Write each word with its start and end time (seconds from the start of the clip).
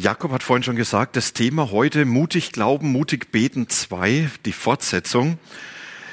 Jakob 0.00 0.30
hat 0.30 0.44
vorhin 0.44 0.62
schon 0.62 0.76
gesagt, 0.76 1.16
das 1.16 1.32
Thema 1.32 1.72
heute 1.72 2.04
mutig 2.04 2.52
glauben, 2.52 2.92
mutig 2.92 3.32
beten 3.32 3.68
2, 3.68 4.30
die 4.44 4.52
Fortsetzung. 4.52 5.38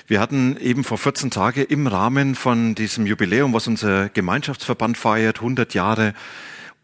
Wir 0.07 0.19
hatten 0.19 0.57
eben 0.57 0.83
vor 0.83 0.97
14 0.97 1.29
Tagen 1.29 1.65
im 1.65 1.85
Rahmen 1.85 2.33
von 2.33 2.73
diesem 2.73 3.05
Jubiläum, 3.05 3.53
was 3.53 3.67
unser 3.67 4.09
Gemeinschaftsverband 4.09 4.97
feiert, 4.97 5.37
100 5.37 5.75
Jahre, 5.75 6.15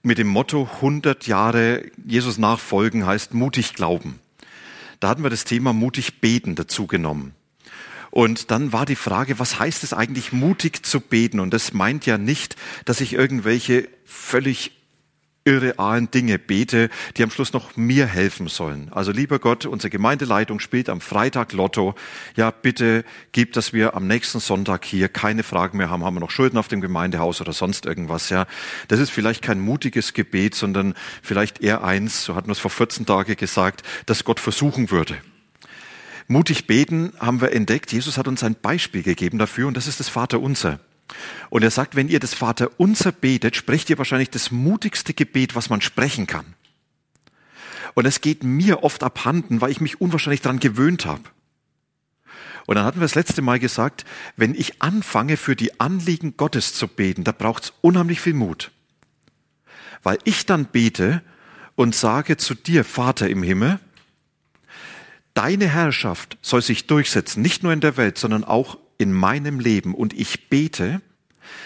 mit 0.04 0.20
dem 0.20 0.28
Motto 0.28 0.70
100 0.76 1.26
Jahre 1.26 1.86
Jesus 2.06 2.38
nachfolgen 2.38 3.04
heißt 3.04 3.34
mutig 3.34 3.74
glauben. 3.74 4.20
Da 5.00 5.10
hatten 5.10 5.24
wir 5.24 5.32
das 5.32 5.46
Thema 5.46 5.74
mutig 5.74 6.22
beten 6.22 6.54
dazu 6.54 6.86
genommen. 6.86 7.34
Und 8.12 8.52
dann 8.52 8.74
war 8.74 8.86
die 8.86 8.96
Frage, 8.96 9.40
was 9.40 9.58
heißt 9.58 9.84
es 9.84 9.94
eigentlich 9.94 10.34
mutig 10.34 10.86
zu 10.86 11.00
beten? 11.00 11.40
Und 11.40 11.52
das 11.52 11.74
meint 11.74 12.06
ja 12.06 12.20
nicht, 12.20 12.58
dass 12.86 13.02
ich 13.02 13.14
irgendwelche 13.14 13.90
völlig 14.06 14.81
irrealen 15.44 16.12
Dinge 16.12 16.38
bete, 16.38 16.90
die 17.18 17.24
am 17.24 17.32
Schluss 17.32 17.54
noch 17.54 17.76
mir 17.76 18.06
helfen 18.06 18.48
sollen. 18.48 18.92
Also 18.92 19.12
lieber 19.12 19.40
Gott, 19.40 19.66
unsere 19.66 19.90
Gemeindeleitung 19.90 20.60
spielt 20.60 20.88
am 20.88 21.02
Freitag 21.02 21.54
Lotto. 21.54 21.96
Ja, 22.36 22.52
bitte 22.52 23.04
gib, 23.32 23.54
dass 23.54 23.74
wir 23.74 23.96
am 23.96 24.06
nächsten 24.06 24.40
Sonntag 24.40 24.86
hier 24.86 25.10
keine 25.10 25.44
Fragen 25.44 25.78
mehr 25.78 25.90
haben. 25.90 26.04
Haben 26.04 26.16
wir 26.16 26.20
noch 26.20 26.32
Schulden 26.32 26.58
auf 26.58 26.68
dem 26.68 26.82
Gemeindehaus 26.82 27.42
oder 27.42 27.54
sonst 27.54 27.86
irgendwas? 27.86 28.30
Ja, 28.30 28.46
das 28.88 29.00
ist 29.00 29.10
vielleicht 29.10 29.42
kein 29.42 29.60
mutiges 29.60 30.14
Gebet, 30.14 30.54
sondern 30.54 30.94
vielleicht 31.24 31.62
eher 31.62 31.84
eins, 31.84 32.24
so 32.24 32.36
hatten 32.36 32.48
wir 32.48 32.54
es 32.54 32.60
vor 32.60 32.72
14 32.72 33.06
Tagen 33.06 33.36
gesagt, 33.36 33.82
dass 34.06 34.24
Gott 34.24 34.40
versuchen 34.40 34.92
würde. 34.92 35.18
Mutig 36.28 36.68
beten 36.68 37.14
haben 37.20 37.42
wir 37.42 37.52
entdeckt. 37.52 37.92
Jesus 37.92 38.18
hat 38.18 38.28
uns 38.28 38.44
ein 38.44 38.56
Beispiel 38.56 39.04
gegeben 39.04 39.38
dafür 39.38 39.68
und 39.68 39.76
das 39.76 39.88
ist 39.88 40.00
das 40.00 40.08
Vaterunser. 40.08 40.80
Und 41.50 41.64
er 41.64 41.72
sagt, 41.72 41.96
wenn 41.96 42.08
ihr 42.08 42.20
das 42.20 42.34
Vater 42.34 42.70
unser 42.78 43.12
betet, 43.12 43.56
sprecht 43.56 43.90
ihr 43.90 43.98
wahrscheinlich 43.98 44.30
das 44.30 44.52
mutigste 44.52 45.14
Gebet, 45.14 45.56
was 45.56 45.70
man 45.70 45.82
sprechen 45.82 46.28
kann. 46.28 46.56
Und 47.94 48.06
es 48.06 48.22
geht 48.22 48.44
mir 48.44 48.84
oft 48.84 49.04
abhanden, 49.04 49.62
weil 49.62 49.72
ich 49.72 49.82
mich 49.82 50.00
unwahrscheinlich 50.00 50.42
daran 50.42 50.60
gewöhnt 50.60 51.06
habe. 51.06 51.24
Und 52.66 52.76
dann 52.76 52.86
hatten 52.86 53.00
wir 53.00 53.06
das 53.06 53.16
letzte 53.16 53.42
Mal 53.42 53.60
gesagt, 53.60 54.06
wenn 54.38 54.56
ich 54.56 54.82
anfange, 54.82 55.36
für 55.36 55.56
die 55.56 55.80
Anliegen 55.80 56.38
Gottes 56.38 56.74
zu 56.74 56.88
beten, 56.88 57.24
da 57.24 57.32
braucht 57.32 57.64
es 57.64 57.74
unheimlich 57.82 58.22
viel 58.22 58.34
Mut. 58.34 58.72
Weil 60.04 60.20
ich 60.24 60.46
dann 60.46 60.66
bete 60.66 61.22
und 61.76 61.96
sage 61.96 62.38
zu 62.38 62.56
dir, 62.56 62.86
Vater 62.86 63.30
im 63.30 63.44
Himmel, 63.44 63.80
deine 65.34 65.68
Herrschaft 65.68 66.38
soll 66.42 66.62
sich 66.62 66.88
durchsetzen, 66.88 67.42
nicht 67.42 67.64
nur 67.64 67.74
in 67.74 67.82
der 67.82 67.98
Welt, 67.98 68.18
sondern 68.18 68.44
auch 68.44 68.78
in 69.02 69.12
meinem 69.12 69.60
Leben 69.60 69.94
und 69.94 70.14
ich 70.14 70.50
bete, 70.50 71.02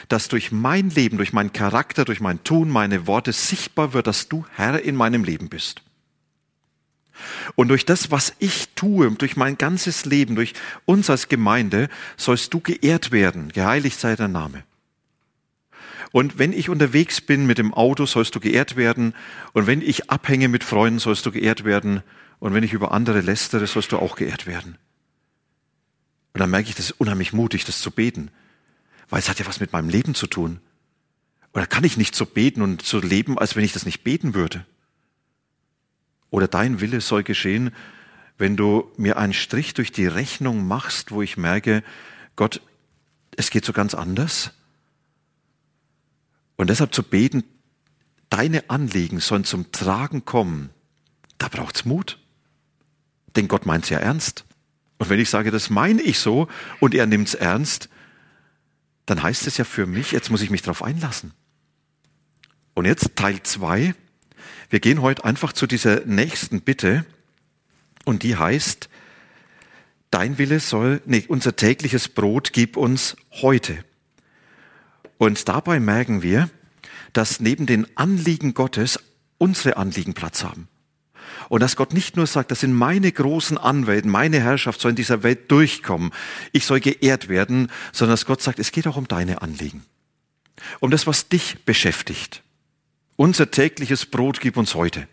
dass 0.08 0.28
durch 0.28 0.52
mein 0.52 0.90
Leben, 0.90 1.18
durch 1.18 1.34
meinen 1.34 1.54
Charakter, 1.54 2.06
durch 2.06 2.22
mein 2.22 2.44
Tun, 2.44 2.70
meine 2.70 3.08
Worte 3.08 3.34
sichtbar 3.34 3.94
wird, 3.94 4.08
dass 4.08 4.28
du 4.28 4.46
Herr 4.56 4.82
in 4.82 4.96
meinem 4.96 5.24
Leben 5.24 5.50
bist. 5.50 5.82
Und 7.56 7.70
durch 7.70 7.86
das, 7.86 8.12
was 8.12 8.34
ich 8.40 8.70
tue, 8.76 9.10
durch 9.12 9.38
mein 9.38 9.58
ganzes 9.58 10.06
Leben, 10.06 10.36
durch 10.36 10.54
uns 10.86 11.10
als 11.10 11.30
Gemeinde, 11.30 11.90
sollst 12.18 12.54
du 12.54 12.60
geehrt 12.60 13.12
werden. 13.12 13.52
Geheiligt 13.54 14.00
sei 14.00 14.16
dein 14.16 14.34
Name. 14.34 14.64
Und 16.12 16.40
wenn 16.40 16.54
ich 16.54 16.70
unterwegs 16.70 17.22
bin 17.22 17.46
mit 17.46 17.58
dem 17.58 17.74
Auto, 17.74 18.06
sollst 18.06 18.36
du 18.36 18.40
geehrt 18.40 18.76
werden. 18.76 19.14
Und 19.54 19.68
wenn 19.68 19.82
ich 19.82 20.10
abhänge 20.10 20.48
mit 20.48 20.64
Freunden, 20.64 21.00
sollst 21.00 21.26
du 21.26 21.32
geehrt 21.32 21.66
werden. 21.66 22.04
Und 22.40 22.54
wenn 22.54 22.64
ich 22.64 22.74
über 22.74 22.92
andere 22.92 23.22
lästere, 23.22 23.68
sollst 23.68 23.92
du 23.92 23.98
auch 23.98 24.16
geehrt 24.16 24.46
werden. 24.48 24.78
Und 26.36 26.42
dann 26.42 26.50
merke 26.50 26.68
ich, 26.68 26.76
das 26.76 26.88
ist 26.88 27.00
unheimlich 27.00 27.32
mutig, 27.32 27.64
das 27.64 27.80
zu 27.80 27.92
beten. 27.92 28.30
Weil 29.08 29.20
es 29.20 29.30
hat 29.30 29.40
ja 29.40 29.46
was 29.46 29.62
mit 29.62 29.72
meinem 29.72 29.88
Leben 29.88 30.16
zu 30.16 30.28
tun. 30.28 30.60
Oder 31.54 31.66
kann 31.66 31.86
ich 31.86 31.96
nicht 31.96 32.14
so 32.14 32.26
beten 32.26 32.62
und 32.62 32.82
so 32.82 33.00
leben, 33.00 33.40
als 33.40 33.56
wenn 33.56 33.64
ich 33.64 33.72
das 33.72 33.86
nicht 33.86 34.04
beten 34.04 34.34
würde? 34.34 34.66
Oder 36.32 36.50
dein 36.50 36.82
Wille 36.82 37.00
soll 37.00 37.24
geschehen, 37.24 37.74
wenn 38.38 38.58
du 38.58 38.92
mir 38.98 39.16
einen 39.16 39.32
Strich 39.32 39.76
durch 39.76 39.94
die 39.94 40.08
Rechnung 40.08 40.68
machst, 40.68 41.12
wo 41.12 41.22
ich 41.22 41.38
merke, 41.38 41.86
Gott, 42.36 42.60
es 43.38 43.50
geht 43.50 43.64
so 43.64 43.72
ganz 43.72 43.96
anders. 43.96 44.52
Und 46.58 46.70
deshalb 46.70 46.94
zu 46.94 47.04
beten, 47.04 47.46
deine 48.30 48.70
Anliegen 48.70 49.22
sollen 49.22 49.46
zum 49.46 49.72
Tragen 49.72 50.26
kommen, 50.26 50.70
da 51.38 51.48
braucht's 51.48 51.86
Mut. 51.86 52.20
Denn 53.38 53.48
Gott 53.48 53.66
meint's 53.66 53.88
ja 53.88 54.00
ernst. 54.00 54.45
Und 54.98 55.10
wenn 55.10 55.20
ich 55.20 55.30
sage, 55.30 55.52
das 55.52 55.70
meine 55.70 56.02
ich 56.02 56.20
so 56.20 56.48
und 56.80 56.96
er 56.96 57.06
nimmt 57.06 57.28
es 57.28 57.36
ernst, 57.36 57.90
dann 59.06 59.22
heißt 59.22 59.48
es 59.48 59.58
ja 59.58 59.66
für 59.66 59.86
mich, 59.86 60.12
jetzt 60.12 60.32
muss 60.32 60.42
ich 60.42 60.50
mich 60.50 60.62
darauf 60.62 60.84
einlassen. 60.84 61.34
Und 62.74 62.86
jetzt 62.86 63.16
Teil 63.16 63.42
zwei. 63.44 63.94
Wir 64.70 64.80
gehen 64.80 65.02
heute 65.02 65.26
einfach 65.26 65.54
zu 65.54 65.68
dieser 65.68 66.06
nächsten 66.06 66.62
Bitte 66.62 67.06
und 68.04 68.24
die 68.24 68.36
heißt, 68.36 68.90
dein 70.12 70.38
Wille 70.38 70.60
soll, 70.60 71.02
nee, 71.06 71.26
unser 71.28 71.56
tägliches 71.56 72.08
Brot 72.08 72.54
gib 72.54 72.78
uns 72.78 73.16
heute. 73.32 73.84
Und 75.18 75.48
dabei 75.48 75.80
merken 75.80 76.22
wir, 76.22 76.50
dass 77.14 77.40
neben 77.40 77.66
den 77.66 77.88
Anliegen 77.98 78.54
Gottes 78.54 79.00
unsere 79.38 79.78
Anliegen 79.78 80.14
Platz 80.14 80.44
haben. 80.44 80.68
Und 81.50 81.62
dass 81.62 81.76
Gott 81.76 81.94
nicht 81.94 82.16
nur 82.16 82.28
sagt, 82.28 82.52
das 82.52 82.62
sind 82.62 82.74
meine 82.74 83.12
großen 83.12 83.58
Anwälten, 83.58 84.10
meine 84.10 84.40
Herrschaft 84.40 84.82
soll 84.82 84.92
in 84.92 84.96
dieser 84.96 85.24
Welt 85.24 85.52
durchkommen, 85.52 86.12
ich 86.52 86.66
soll 86.66 86.80
geehrt 86.80 87.30
werden, 87.30 87.72
sondern 87.92 88.14
dass 88.14 88.26
Gott 88.26 88.42
sagt, 88.42 88.60
es 88.60 88.72
geht 88.72 88.88
auch 88.88 88.98
um 88.98 89.08
deine 89.08 89.42
Anliegen. 89.42 89.86
Um 90.80 90.92
das, 90.92 91.08
was 91.08 91.30
dich 91.30 91.64
beschäftigt. 91.66 92.42
Unser 93.16 93.52
tägliches 93.52 94.06
Brot 94.06 94.40
gib 94.40 94.58
uns 94.58 94.76
heute. 94.76 95.08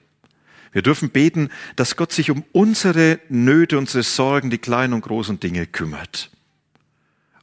Wir 0.72 0.82
dürfen 0.82 1.10
beten, 1.10 1.50
dass 1.76 1.96
Gott 1.96 2.12
sich 2.12 2.30
um 2.30 2.44
unsere 2.52 3.20
Nöte, 3.28 3.78
unsere 3.78 4.02
Sorgen, 4.02 4.50
die 4.50 4.58
kleinen 4.58 4.94
und 4.94 5.02
großen 5.02 5.38
Dinge 5.38 5.66
kümmert. 5.66 6.30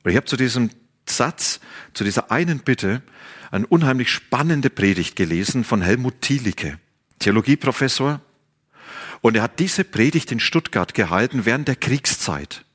Und 0.04 0.12
ich 0.12 0.18
habe 0.18 0.26
zu 0.26 0.36
diesem 0.36 0.72
Satz, 1.08 1.60
zu 1.94 2.04
dieser 2.04 2.32
einen 2.32 2.60
Bitte, 2.60 3.02
eine 3.52 3.68
unheimlich 3.68 4.10
spannende 4.10 4.70
Predigt 4.70 5.16
gelesen 5.16 5.64
von 5.64 5.82
Helmut 5.82 6.22
Thielicke, 6.22 6.80
Theologieprofessor, 7.20 8.22
und 9.22 9.36
er 9.36 9.44
hat 9.44 9.60
diese 9.60 9.84
Predigt 9.84 10.32
in 10.32 10.40
Stuttgart 10.40 10.94
gehalten 10.94 11.46
während 11.46 11.68
der 11.68 11.76
Kriegszeit. 11.76 12.66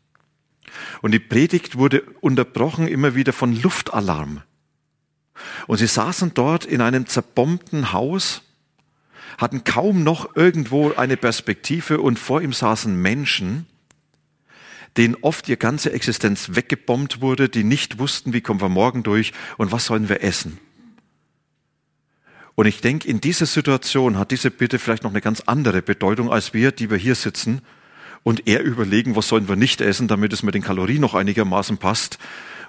Und 1.02 1.12
die 1.12 1.20
Predigt 1.20 1.78
wurde 1.78 2.02
unterbrochen 2.20 2.88
immer 2.88 3.14
wieder 3.14 3.32
von 3.32 3.60
Luftalarm. 3.60 4.42
Und 5.66 5.78
sie 5.78 5.86
saßen 5.86 6.32
dort 6.34 6.64
in 6.64 6.80
einem 6.80 7.06
zerbombten 7.06 7.92
Haus, 7.92 8.42
hatten 9.38 9.64
kaum 9.64 10.04
noch 10.04 10.36
irgendwo 10.36 10.92
eine 10.92 11.16
Perspektive 11.16 12.00
und 12.00 12.18
vor 12.18 12.40
ihm 12.40 12.52
saßen 12.52 12.94
Menschen, 12.94 13.66
denen 14.96 15.16
oft 15.22 15.48
ihr 15.48 15.56
ganze 15.56 15.92
Existenz 15.92 16.50
weggebombt 16.52 17.20
wurde, 17.20 17.48
die 17.48 17.64
nicht 17.64 17.98
wussten, 17.98 18.32
wie 18.32 18.40
kommen 18.40 18.60
wir 18.60 18.68
morgen 18.68 19.02
durch 19.02 19.32
und 19.56 19.72
was 19.72 19.86
sollen 19.86 20.08
wir 20.08 20.22
essen. 20.22 20.60
Und 22.54 22.66
ich 22.66 22.80
denke, 22.80 23.08
in 23.08 23.20
dieser 23.20 23.46
Situation 23.46 24.18
hat 24.18 24.30
diese 24.30 24.50
Bitte 24.50 24.78
vielleicht 24.78 25.02
noch 25.02 25.10
eine 25.10 25.20
ganz 25.20 25.40
andere 25.40 25.82
Bedeutung 25.82 26.30
als 26.30 26.54
wir, 26.54 26.70
die 26.70 26.90
wir 26.90 26.98
hier 26.98 27.14
sitzen 27.14 27.62
und 28.22 28.46
eher 28.46 28.62
überlegen, 28.62 29.16
was 29.16 29.28
sollen 29.28 29.48
wir 29.48 29.56
nicht 29.56 29.80
essen, 29.80 30.08
damit 30.08 30.32
es 30.32 30.42
mit 30.42 30.54
den 30.54 30.62
Kalorien 30.62 31.00
noch 31.00 31.14
einigermaßen 31.14 31.78
passt. 31.78 32.18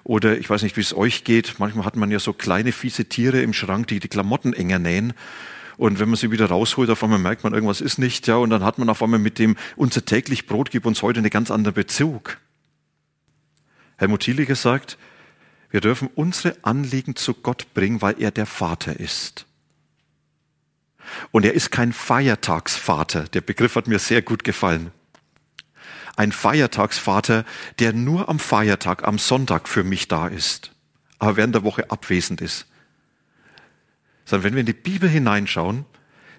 Oder 0.03 0.37
ich 0.37 0.49
weiß 0.49 0.63
nicht, 0.63 0.77
wie 0.77 0.81
es 0.81 0.95
euch 0.95 1.23
geht. 1.23 1.55
Manchmal 1.57 1.85
hat 1.85 1.95
man 1.95 2.11
ja 2.11 2.19
so 2.19 2.33
kleine 2.33 2.71
fiese 2.71 3.05
Tiere 3.05 3.41
im 3.41 3.53
Schrank, 3.53 3.87
die 3.87 3.99
die 3.99 4.07
Klamotten 4.07 4.53
enger 4.53 4.79
nähen. 4.79 5.13
Und 5.77 5.99
wenn 5.99 6.09
man 6.09 6.17
sie 6.17 6.31
wieder 6.31 6.47
rausholt, 6.47 6.89
auf 6.89 7.03
einmal 7.03 7.19
merkt 7.19 7.43
man, 7.43 7.53
irgendwas 7.53 7.81
ist 7.81 7.97
nicht, 7.97 8.27
ja. 8.27 8.35
Und 8.35 8.49
dann 8.49 8.63
hat 8.63 8.77
man 8.77 8.89
auf 8.89 9.01
einmal 9.01 9.19
mit 9.19 9.39
dem, 9.39 9.55
unser 9.75 10.05
täglich 10.05 10.45
Brot 10.45 10.71
gibt 10.71 10.85
uns 10.85 11.01
heute 11.01 11.19
eine 11.19 11.29
ganz 11.29 11.51
andere 11.51 11.73
Bezug. 11.73 12.38
Helmut 13.97 14.21
Thiele 14.21 14.45
gesagt, 14.45 14.97
wir 15.71 15.81
dürfen 15.81 16.09
unsere 16.15 16.55
Anliegen 16.61 17.15
zu 17.15 17.33
Gott 17.33 17.73
bringen, 17.73 18.01
weil 18.01 18.21
er 18.21 18.31
der 18.31 18.45
Vater 18.45 18.99
ist. 18.99 19.45
Und 21.31 21.45
er 21.45 21.53
ist 21.53 21.71
kein 21.71 21.93
Feiertagsvater. 21.93 23.23
Der 23.23 23.41
Begriff 23.41 23.75
hat 23.75 23.87
mir 23.87 23.99
sehr 23.99 24.21
gut 24.21 24.43
gefallen. 24.43 24.91
Ein 26.15 26.31
Feiertagsvater, 26.31 27.45
der 27.79 27.93
nur 27.93 28.29
am 28.29 28.39
Feiertag, 28.39 29.05
am 29.05 29.19
Sonntag 29.19 29.67
für 29.67 29.83
mich 29.83 30.07
da 30.07 30.27
ist, 30.27 30.71
aber 31.19 31.35
während 31.35 31.55
der 31.55 31.63
Woche 31.63 31.91
abwesend 31.91 32.41
ist. 32.41 32.67
Sondern 34.23 34.45
wenn 34.45 34.53
wir 34.53 34.61
in 34.61 34.65
die 34.65 34.73
Bibel 34.73 35.09
hineinschauen, 35.09 35.85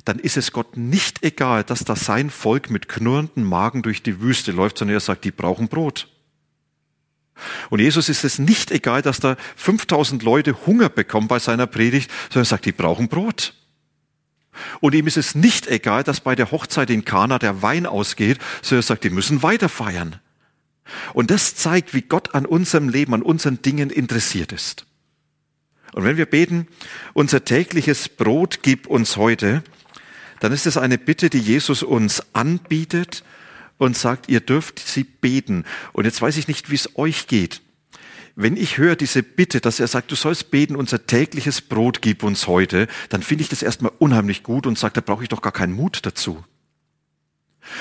dann 0.06 0.18
ist 0.18 0.36
es 0.36 0.52
Gott 0.52 0.76
nicht 0.76 1.24
egal, 1.24 1.64
dass 1.64 1.84
da 1.84 1.96
sein 1.96 2.30
Volk 2.30 2.70
mit 2.70 2.88
knurrenden 2.88 3.44
Magen 3.44 3.82
durch 3.82 4.02
die 4.02 4.20
Wüste 4.20 4.52
läuft, 4.52 4.78
sondern 4.78 4.96
er 4.96 5.00
sagt, 5.00 5.24
die 5.24 5.32
brauchen 5.32 5.68
Brot. 5.68 6.08
Und 7.70 7.80
Jesus 7.80 8.08
ist 8.08 8.24
es 8.24 8.38
nicht 8.38 8.70
egal, 8.70 9.02
dass 9.02 9.20
da 9.20 9.36
5000 9.56 10.22
Leute 10.22 10.66
Hunger 10.66 10.88
bekommen 10.88 11.28
bei 11.28 11.38
seiner 11.38 11.66
Predigt, 11.66 12.10
sondern 12.30 12.44
er 12.44 12.46
sagt, 12.46 12.64
die 12.64 12.72
brauchen 12.72 13.08
Brot. 13.08 13.54
Und 14.80 14.94
ihm 14.94 15.06
ist 15.06 15.16
es 15.16 15.34
nicht 15.34 15.66
egal, 15.66 16.04
dass 16.04 16.20
bei 16.20 16.34
der 16.34 16.50
Hochzeit 16.50 16.90
in 16.90 17.04
Kana 17.04 17.38
der 17.38 17.62
Wein 17.62 17.86
ausgeht, 17.86 18.38
sondern 18.62 18.80
er 18.80 18.86
sagt, 18.86 19.04
die 19.04 19.10
müssen 19.10 19.42
weiter 19.42 19.68
feiern. 19.68 20.16
Und 21.14 21.30
das 21.30 21.54
zeigt, 21.54 21.94
wie 21.94 22.02
Gott 22.02 22.34
an 22.34 22.46
unserem 22.46 22.88
Leben, 22.88 23.14
an 23.14 23.22
unseren 23.22 23.62
Dingen 23.62 23.90
interessiert 23.90 24.52
ist. 24.52 24.86
Und 25.92 26.04
wenn 26.04 26.16
wir 26.16 26.26
beten, 26.26 26.68
unser 27.14 27.44
tägliches 27.44 28.08
Brot 28.08 28.60
gib 28.62 28.86
uns 28.86 29.16
heute, 29.16 29.62
dann 30.40 30.52
ist 30.52 30.66
es 30.66 30.76
eine 30.76 30.98
Bitte, 30.98 31.30
die 31.30 31.38
Jesus 31.38 31.82
uns 31.82 32.22
anbietet 32.34 33.24
und 33.78 33.96
sagt, 33.96 34.28
ihr 34.28 34.40
dürft 34.40 34.78
sie 34.78 35.04
beten. 35.04 35.64
Und 35.92 36.04
jetzt 36.04 36.20
weiß 36.20 36.36
ich 36.36 36.48
nicht, 36.48 36.70
wie 36.70 36.74
es 36.74 36.96
euch 36.96 37.26
geht. 37.26 37.62
Wenn 38.38 38.58
ich 38.58 38.76
höre 38.76 38.96
diese 38.96 39.22
Bitte, 39.22 39.62
dass 39.62 39.80
er 39.80 39.88
sagt, 39.88 40.12
du 40.12 40.14
sollst 40.14 40.50
beten, 40.50 40.76
unser 40.76 41.06
tägliches 41.06 41.62
Brot 41.62 42.02
gib 42.02 42.22
uns 42.22 42.46
heute, 42.46 42.86
dann 43.08 43.22
finde 43.22 43.42
ich 43.42 43.48
das 43.48 43.62
erstmal 43.62 43.92
unheimlich 43.98 44.42
gut 44.42 44.66
und 44.66 44.78
sage, 44.78 44.92
da 44.92 45.00
brauche 45.00 45.22
ich 45.22 45.30
doch 45.30 45.40
gar 45.40 45.52
keinen 45.52 45.72
Mut 45.72 46.04
dazu. 46.04 46.44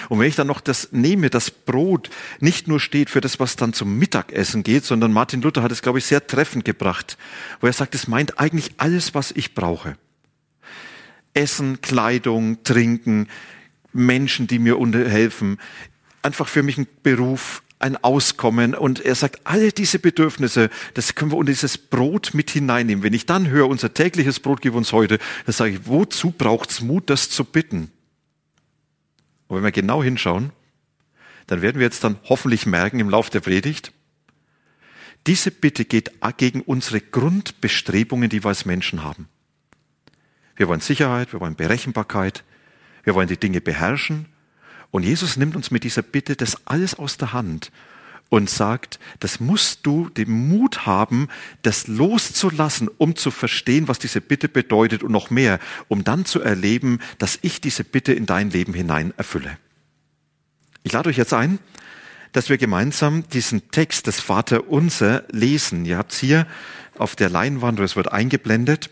Und 0.07 0.19
wenn 0.19 0.29
ich 0.29 0.35
dann 0.35 0.47
noch 0.47 0.61
das 0.61 0.93
nehme, 0.93 1.29
das 1.29 1.51
Brot 1.51 2.09
nicht 2.39 2.69
nur 2.69 2.79
steht 2.79 3.09
für 3.09 3.19
das, 3.19 3.37
was 3.39 3.57
dann 3.57 3.73
zum 3.73 3.99
Mittagessen 3.99 4.63
geht, 4.63 4.85
sondern 4.85 5.11
Martin 5.11 5.41
Luther 5.41 5.61
hat 5.61 5.73
es, 5.73 5.81
glaube 5.81 5.99
ich, 5.99 6.05
sehr 6.05 6.25
treffend 6.25 6.63
gebracht, 6.63 7.17
wo 7.59 7.67
er 7.67 7.73
sagt, 7.73 7.93
es 7.93 8.07
meint 8.07 8.39
eigentlich 8.39 8.75
alles, 8.77 9.13
was 9.13 9.31
ich 9.31 9.55
brauche. 9.55 9.97
Essen, 11.33 11.81
Kleidung, 11.81 12.63
Trinken, 12.63 13.27
Menschen, 13.91 14.47
die 14.47 14.59
mir 14.59 14.79
helfen, 15.09 15.59
einfach 16.21 16.47
für 16.47 16.63
mich 16.63 16.77
ein 16.77 16.87
Beruf, 17.03 17.61
ein 17.85 18.03
Auskommen. 18.03 18.73
Und 18.73 18.99
er 18.99 19.15
sagt, 19.15 19.41
alle 19.43 19.71
diese 19.71 19.99
Bedürfnisse, 19.99 20.69
das 20.95 21.15
können 21.15 21.31
wir 21.31 21.37
unter 21.37 21.51
dieses 21.51 21.77
Brot 21.77 22.33
mit 22.33 22.49
hineinnehmen. 22.49 23.03
Wenn 23.03 23.13
ich 23.13 23.25
dann 23.25 23.47
höre, 23.47 23.69
unser 23.69 23.93
tägliches 23.93 24.39
Brot 24.39 24.61
gib 24.61 24.73
uns 24.73 24.91
heute, 24.91 25.19
dann 25.45 25.53
sage 25.53 25.73
ich, 25.73 25.85
wozu 25.85 26.31
braucht's 26.31 26.81
Mut, 26.81 27.09
das 27.09 27.29
zu 27.29 27.45
bitten? 27.45 27.91
Und 29.47 29.57
wenn 29.57 29.63
wir 29.63 29.71
genau 29.71 30.03
hinschauen, 30.03 30.51
dann 31.47 31.61
werden 31.61 31.77
wir 31.77 31.85
jetzt 31.85 32.03
dann 32.03 32.17
hoffentlich 32.23 32.65
merken 32.65 32.99
im 32.99 33.09
Lauf 33.09 33.29
der 33.29 33.39
Predigt, 33.39 33.91
diese 35.27 35.51
Bitte 35.51 35.85
geht 35.85 36.11
gegen 36.37 36.61
unsere 36.61 37.01
Grundbestrebungen, 37.01 38.29
die 38.29 38.43
wir 38.43 38.49
als 38.49 38.65
Menschen 38.65 39.03
haben. 39.03 39.27
Wir 40.55 40.67
wollen 40.67 40.81
Sicherheit, 40.81 41.33
wir 41.33 41.39
wollen 41.39 41.55
Berechenbarkeit, 41.55 42.43
wir 43.03 43.15
wollen 43.15 43.27
die 43.27 43.37
Dinge 43.37 43.61
beherrschen. 43.61 44.27
Und 44.95 45.03
Jesus 45.03 45.35
nimmt 45.35 45.57
uns 45.57 45.71
mit 45.71 45.83
dieser 45.83 46.03
Bitte 46.03 46.37
das 46.37 46.65
alles 46.65 46.95
aus 46.95 47.17
der 47.17 47.33
Hand 47.33 47.69
und 48.29 48.49
sagt, 48.49 48.97
das 49.19 49.41
musst 49.41 49.85
du 49.85 50.07
den 50.07 50.31
Mut 50.31 50.85
haben, 50.85 51.27
das 51.63 51.87
loszulassen, 51.87 52.89
um 52.97 53.17
zu 53.17 53.29
verstehen, 53.29 53.89
was 53.89 53.99
diese 53.99 54.21
Bitte 54.21 54.47
bedeutet 54.47 55.03
und 55.03 55.11
noch 55.11 55.29
mehr, 55.29 55.59
um 55.89 56.05
dann 56.05 56.23
zu 56.23 56.39
erleben, 56.39 56.99
dass 57.17 57.39
ich 57.41 57.59
diese 57.59 57.83
Bitte 57.83 58.13
in 58.13 58.25
dein 58.25 58.51
Leben 58.51 58.73
hinein 58.73 59.13
erfülle. 59.17 59.57
Ich 60.83 60.93
lade 60.93 61.09
euch 61.09 61.17
jetzt 61.17 61.33
ein, 61.33 61.59
dass 62.31 62.47
wir 62.47 62.57
gemeinsam 62.57 63.27
diesen 63.27 63.69
Text 63.71 64.07
des 64.07 64.21
Vater 64.21 64.69
Unser 64.69 65.25
lesen. 65.29 65.83
Ihr 65.83 65.97
habt 65.97 66.13
es 66.13 66.19
hier 66.19 66.47
auf 66.97 67.17
der 67.17 67.29
Leinwand, 67.29 67.81
es 67.81 67.97
wird 67.97 68.13
eingeblendet. 68.13 68.91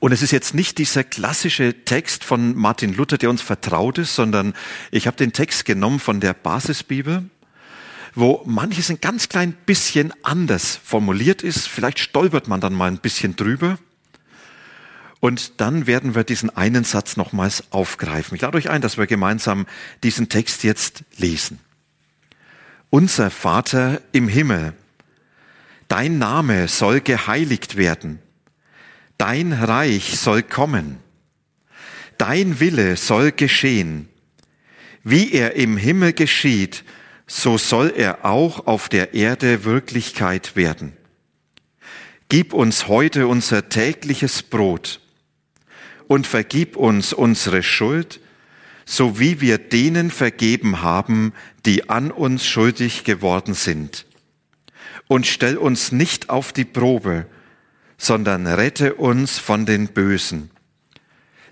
Und 0.00 0.12
es 0.12 0.22
ist 0.22 0.32
jetzt 0.32 0.54
nicht 0.54 0.78
dieser 0.78 1.04
klassische 1.04 1.84
Text 1.84 2.24
von 2.24 2.56
Martin 2.56 2.94
Luther, 2.94 3.18
der 3.18 3.30
uns 3.30 3.42
vertraut 3.42 3.98
ist, 3.98 4.14
sondern 4.14 4.54
ich 4.90 5.06
habe 5.06 5.16
den 5.16 5.32
Text 5.32 5.64
genommen 5.64 6.00
von 6.00 6.20
der 6.20 6.34
Basisbibel 6.34 7.30
wo 8.14 8.42
manches 8.44 8.90
ein 8.90 9.00
ganz 9.00 9.28
klein 9.28 9.52
bisschen 9.66 10.12
anders 10.22 10.80
formuliert 10.82 11.42
ist. 11.42 11.68
Vielleicht 11.68 11.98
stolpert 11.98 12.48
man 12.48 12.60
dann 12.60 12.74
mal 12.74 12.88
ein 12.88 12.98
bisschen 12.98 13.36
drüber. 13.36 13.78
Und 15.20 15.60
dann 15.60 15.86
werden 15.86 16.14
wir 16.14 16.24
diesen 16.24 16.54
einen 16.56 16.84
Satz 16.84 17.16
nochmals 17.16 17.64
aufgreifen. 17.70 18.34
Ich 18.34 18.40
lade 18.40 18.56
euch 18.56 18.70
ein, 18.70 18.80
dass 18.80 18.96
wir 18.96 19.06
gemeinsam 19.06 19.66
diesen 20.02 20.28
Text 20.28 20.64
jetzt 20.64 21.04
lesen. 21.18 21.60
Unser 22.88 23.30
Vater 23.30 24.00
im 24.12 24.28
Himmel, 24.28 24.72
dein 25.88 26.18
Name 26.18 26.68
soll 26.68 27.00
geheiligt 27.00 27.76
werden, 27.76 28.20
dein 29.20 29.52
Reich 29.52 30.18
soll 30.18 30.42
kommen, 30.42 30.98
dein 32.16 32.58
Wille 32.58 32.96
soll 32.96 33.32
geschehen, 33.32 34.08
wie 35.04 35.32
er 35.32 35.56
im 35.56 35.76
Himmel 35.76 36.14
geschieht, 36.14 36.84
so 37.26 37.58
soll 37.58 37.92
er 37.94 38.24
auch 38.24 38.66
auf 38.66 38.88
der 38.88 39.12
Erde 39.12 39.64
Wirklichkeit 39.64 40.56
werden. 40.56 40.96
Gib 42.30 42.54
uns 42.54 42.88
heute 42.88 43.26
unser 43.26 43.68
tägliches 43.68 44.42
Brot 44.42 45.00
und 46.08 46.26
vergib 46.26 46.76
uns 46.76 47.12
unsere 47.12 47.62
Schuld, 47.62 48.20
so 48.86 49.20
wie 49.20 49.42
wir 49.42 49.58
denen 49.58 50.10
vergeben 50.10 50.80
haben, 50.80 51.34
die 51.66 51.90
an 51.90 52.10
uns 52.10 52.46
schuldig 52.46 53.04
geworden 53.04 53.52
sind. 53.52 54.06
Und 55.08 55.26
stell 55.26 55.58
uns 55.58 55.92
nicht 55.92 56.30
auf 56.30 56.54
die 56.54 56.64
Probe, 56.64 57.26
sondern 58.00 58.46
rette 58.46 58.94
uns 58.94 59.38
von 59.38 59.66
den 59.66 59.88
Bösen. 59.88 60.50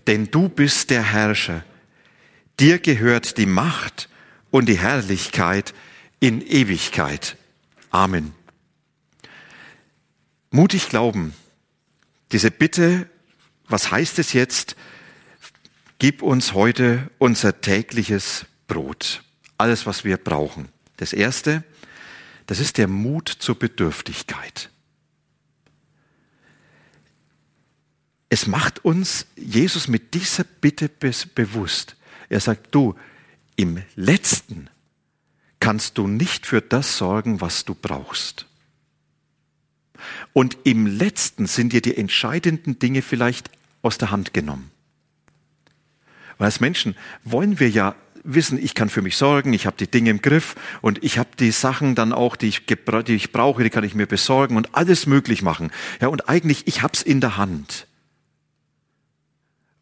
Denn 0.06 0.30
du 0.30 0.48
bist 0.48 0.88
der 0.88 1.02
Herrscher. 1.02 1.62
Dir 2.58 2.78
gehört 2.78 3.36
die 3.36 3.44
Macht 3.44 4.08
und 4.50 4.66
die 4.66 4.78
Herrlichkeit 4.78 5.74
in 6.20 6.40
Ewigkeit. 6.40 7.36
Amen. 7.90 8.32
Mutig 10.50 10.88
glauben. 10.88 11.34
Diese 12.32 12.50
Bitte, 12.50 13.10
was 13.68 13.90
heißt 13.90 14.18
es 14.18 14.32
jetzt? 14.32 14.74
Gib 15.98 16.22
uns 16.22 16.54
heute 16.54 17.10
unser 17.18 17.60
tägliches 17.60 18.46
Brot. 18.68 19.22
Alles, 19.58 19.84
was 19.84 20.04
wir 20.04 20.16
brauchen. 20.16 20.70
Das 20.96 21.12
erste, 21.12 21.62
das 22.46 22.58
ist 22.58 22.78
der 22.78 22.88
Mut 22.88 23.28
zur 23.28 23.58
Bedürftigkeit. 23.58 24.70
Es 28.28 28.46
macht 28.46 28.84
uns 28.84 29.26
Jesus 29.36 29.88
mit 29.88 30.14
dieser 30.14 30.44
Bitte 30.44 30.88
bewusst. 30.88 31.96
Er 32.28 32.40
sagt, 32.40 32.74
du, 32.74 32.94
im 33.56 33.82
letzten 33.96 34.68
kannst 35.60 35.98
du 35.98 36.06
nicht 36.06 36.46
für 36.46 36.60
das 36.60 36.98
sorgen, 36.98 37.40
was 37.40 37.64
du 37.64 37.74
brauchst. 37.74 38.46
Und 40.32 40.58
im 40.64 40.86
letzten 40.86 41.46
sind 41.46 41.72
dir 41.72 41.80
die 41.80 41.96
entscheidenden 41.96 42.78
Dinge 42.78 43.02
vielleicht 43.02 43.50
aus 43.82 43.98
der 43.98 44.10
Hand 44.10 44.32
genommen. 44.32 44.70
Weil 46.36 46.46
als 46.46 46.60
Menschen 46.60 46.94
wollen 47.24 47.58
wir 47.58 47.68
ja 47.68 47.96
wissen, 48.22 48.62
ich 48.62 48.74
kann 48.74 48.90
für 48.90 49.02
mich 49.02 49.16
sorgen, 49.16 49.52
ich 49.52 49.66
habe 49.66 49.76
die 49.76 49.90
Dinge 49.90 50.10
im 50.10 50.22
Griff 50.22 50.54
und 50.82 51.02
ich 51.02 51.18
habe 51.18 51.30
die 51.38 51.50
Sachen 51.50 51.94
dann 51.94 52.12
auch, 52.12 52.36
die 52.36 52.46
ich, 52.46 52.66
die 52.66 53.14
ich 53.14 53.32
brauche, 53.32 53.64
die 53.64 53.70
kann 53.70 53.84
ich 53.84 53.94
mir 53.94 54.06
besorgen 54.06 54.56
und 54.56 54.74
alles 54.76 55.06
möglich 55.06 55.42
machen. 55.42 55.72
Ja, 56.00 56.08
und 56.08 56.28
eigentlich, 56.28 56.66
ich 56.66 56.82
hab's 56.82 57.02
in 57.02 57.20
der 57.20 57.36
Hand. 57.36 57.87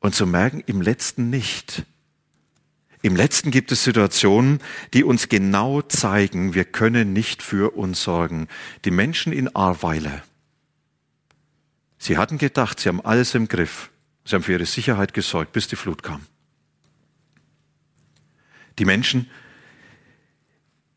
Und 0.06 0.14
zu 0.14 0.24
merken, 0.24 0.62
im 0.66 0.82
letzten 0.82 1.30
nicht. 1.30 1.84
Im 3.02 3.16
letzten 3.16 3.50
gibt 3.50 3.72
es 3.72 3.82
Situationen, 3.82 4.60
die 4.94 5.02
uns 5.02 5.28
genau 5.28 5.82
zeigen, 5.82 6.54
wir 6.54 6.64
können 6.64 7.12
nicht 7.12 7.42
für 7.42 7.76
uns 7.76 8.04
sorgen. 8.04 8.46
Die 8.84 8.92
Menschen 8.92 9.32
in 9.32 9.56
Ahrweiler, 9.56 10.22
sie 11.98 12.18
hatten 12.18 12.38
gedacht, 12.38 12.78
sie 12.78 12.88
haben 12.88 13.04
alles 13.04 13.34
im 13.34 13.48
Griff. 13.48 13.90
Sie 14.24 14.36
haben 14.36 14.44
für 14.44 14.52
ihre 14.52 14.66
Sicherheit 14.66 15.12
gesorgt, 15.12 15.50
bis 15.50 15.66
die 15.66 15.74
Flut 15.74 16.04
kam. 16.04 16.24
Die 18.78 18.84
Menschen, 18.84 19.28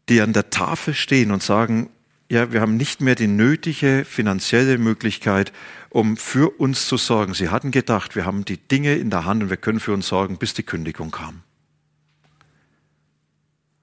die 0.08 0.22
an 0.22 0.34
der 0.34 0.52
Tafel 0.52 0.94
stehen 0.94 1.32
und 1.32 1.42
sagen, 1.42 1.90
ja, 2.30 2.54
wir 2.54 2.62
haben 2.62 2.78
nicht 2.78 3.02
mehr 3.02 3.16
die 3.16 3.28
nötige 3.28 4.06
finanzielle 4.06 4.78
Möglichkeit, 4.78 5.52
um 5.90 6.16
für 6.16 6.60
uns 6.60 6.88
zu 6.88 6.98
sorgen. 6.98 7.34
Sie 7.34 7.50
hatten 7.50 7.72
gedacht, 7.72 8.16
wir 8.16 8.26
haben 8.26 8.46
die 8.46 8.58
Dinge 8.58 8.96
in 8.96 9.10
der 9.10 9.26
Hand 9.26 9.42
und 9.42 9.50
wir 9.50 9.58
können 9.58 9.80
für 9.80 9.94
uns 9.94 10.08
sorgen, 10.08 10.38
bis 10.38 10.54
die 10.54 10.64
Kündigung 10.64 11.10
kam. 11.10 11.42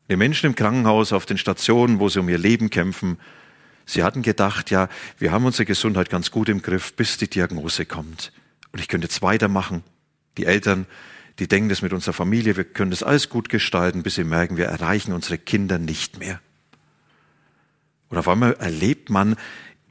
Die 0.08 0.16
Menschen 0.16 0.46
im 0.46 0.54
Krankenhaus, 0.54 1.12
auf 1.12 1.26
den 1.26 1.38
Stationen, 1.38 1.98
wo 1.98 2.08
sie 2.08 2.20
um 2.20 2.28
ihr 2.28 2.38
Leben 2.38 2.70
kämpfen, 2.70 3.18
sie 3.84 4.04
hatten 4.04 4.22
gedacht, 4.22 4.70
ja, 4.70 4.88
wir 5.18 5.32
haben 5.32 5.44
unsere 5.44 5.64
Gesundheit 5.64 6.08
ganz 6.08 6.30
gut 6.30 6.48
im 6.48 6.62
Griff, 6.62 6.92
bis 6.92 7.18
die 7.18 7.28
Diagnose 7.28 7.84
kommt. 7.84 8.32
Und 8.70 8.78
ich 8.78 8.86
könnte 8.86 9.08
jetzt 9.08 9.22
weitermachen. 9.22 9.82
Die 10.38 10.46
Eltern, 10.46 10.86
die 11.40 11.48
denken 11.48 11.68
das 11.68 11.82
mit 11.82 11.92
unserer 11.92 12.12
Familie, 12.12 12.56
wir 12.56 12.64
können 12.64 12.92
das 12.92 13.02
alles 13.02 13.28
gut 13.28 13.48
gestalten, 13.48 14.04
bis 14.04 14.14
sie 14.14 14.22
merken, 14.22 14.56
wir 14.56 14.66
erreichen 14.66 15.12
unsere 15.12 15.38
Kinder 15.38 15.78
nicht 15.78 16.20
mehr. 16.20 16.40
Und 18.08 18.18
auf 18.18 18.28
einmal 18.28 18.54
erlebt 18.54 19.10
man, 19.10 19.36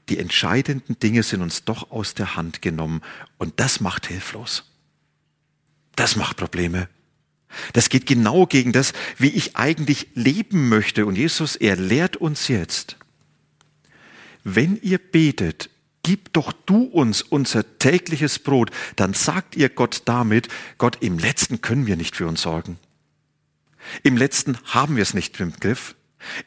die 0.09 0.19
entscheidenden 0.19 0.99
Dinge 0.99 1.23
sind 1.23 1.41
uns 1.41 1.63
doch 1.63 1.91
aus 1.91 2.13
der 2.13 2.35
Hand 2.35 2.61
genommen 2.61 3.01
und 3.37 3.59
das 3.59 3.81
macht 3.81 4.05
hilflos. 4.07 4.71
Das 5.95 6.15
macht 6.15 6.37
Probleme. 6.37 6.89
Das 7.73 7.89
geht 7.89 8.05
genau 8.05 8.45
gegen 8.45 8.71
das, 8.71 8.93
wie 9.17 9.29
ich 9.29 9.55
eigentlich 9.55 10.09
leben 10.13 10.69
möchte. 10.69 11.05
Und 11.05 11.17
Jesus, 11.17 11.55
er 11.55 11.75
lehrt 11.75 12.17
uns 12.17 12.47
jetzt, 12.47 12.97
wenn 14.43 14.79
ihr 14.81 14.99
betet, 14.99 15.69
gib 16.03 16.33
doch 16.33 16.51
du 16.51 16.83
uns 16.83 17.23
unser 17.23 17.79
tägliches 17.79 18.37
Brot, 18.39 18.69
dann 18.95 19.13
sagt 19.13 19.55
ihr 19.55 19.69
Gott 19.69 20.03
damit, 20.05 20.49
Gott, 20.77 20.97
im 21.01 21.17
letzten 21.17 21.61
können 21.61 21.87
wir 21.87 21.97
nicht 21.97 22.15
für 22.15 22.27
uns 22.27 22.43
sorgen. 22.43 22.77
Im 24.03 24.17
letzten 24.17 24.57
haben 24.65 24.97
wir 24.97 25.03
es 25.03 25.15
nicht 25.15 25.39
im 25.39 25.53
Griff. 25.53 25.95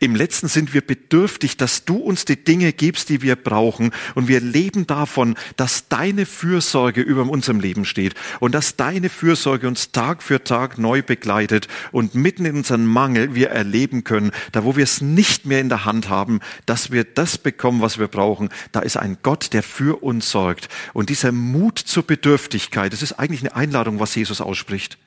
Im 0.01 0.15
letzten 0.15 0.49
sind 0.49 0.75
wir 0.75 0.81
bedürftig, 0.81 1.57
dass 1.57 1.85
du 1.85 1.97
uns 1.97 2.25
die 2.25 2.43
Dinge 2.43 2.73
gibst, 2.73 3.09
die 3.09 3.23
wir 3.23 3.37
brauchen. 3.37 3.91
Und 4.15 4.29
wir 4.29 4.41
leben 4.41 4.87
davon, 4.87 5.37
dass 5.57 5.89
deine 5.89 6.27
Fürsorge 6.27 7.01
über 7.01 7.23
unserem 7.23 7.61
Leben 7.61 7.85
steht 7.85 8.15
und 8.41 8.55
dass 8.55 8.77
deine 8.77 9.09
Fürsorge 9.09 9.69
uns 9.69 9.93
Tag 9.93 10.23
für 10.23 10.45
Tag 10.45 10.79
neu 10.79 11.03
begleitet 11.03 11.69
und 11.93 12.15
mitten 12.15 12.45
in 12.45 12.57
unseren 12.57 12.87
Mangel 12.87 13.35
wir 13.35 13.51
erleben 13.51 14.05
können, 14.05 14.31
da 14.53 14.65
wo 14.65 14.77
wir 14.77 14.85
es 14.85 15.01
nicht 15.01 15.47
mehr 15.47 15.61
in 15.61 15.69
der 15.69 15.85
Hand 15.85 16.09
haben, 16.09 16.41
dass 16.67 16.91
wir 16.91 17.05
das 17.05 17.39
bekommen, 17.39 17.81
was 17.81 17.99
wir 17.99 18.09
brauchen. 18.09 18.49
Da 18.73 18.81
ist 18.81 18.97
ein 18.97 19.19
Gott, 19.23 19.53
der 19.53 19.63
für 19.63 20.03
uns 20.03 20.31
sorgt. 20.31 20.69
Und 20.93 21.11
dieser 21.11 21.33
Mut 21.33 21.79
zur 21.79 22.03
Bedürftigkeit, 22.03 22.93
das 22.93 23.03
ist 23.03 23.15
eigentlich 23.15 23.41
eine 23.41 23.57
Einladung, 23.57 24.01
was 24.01 24.15
Jesus 24.15 24.41
ausspricht. 24.41 24.99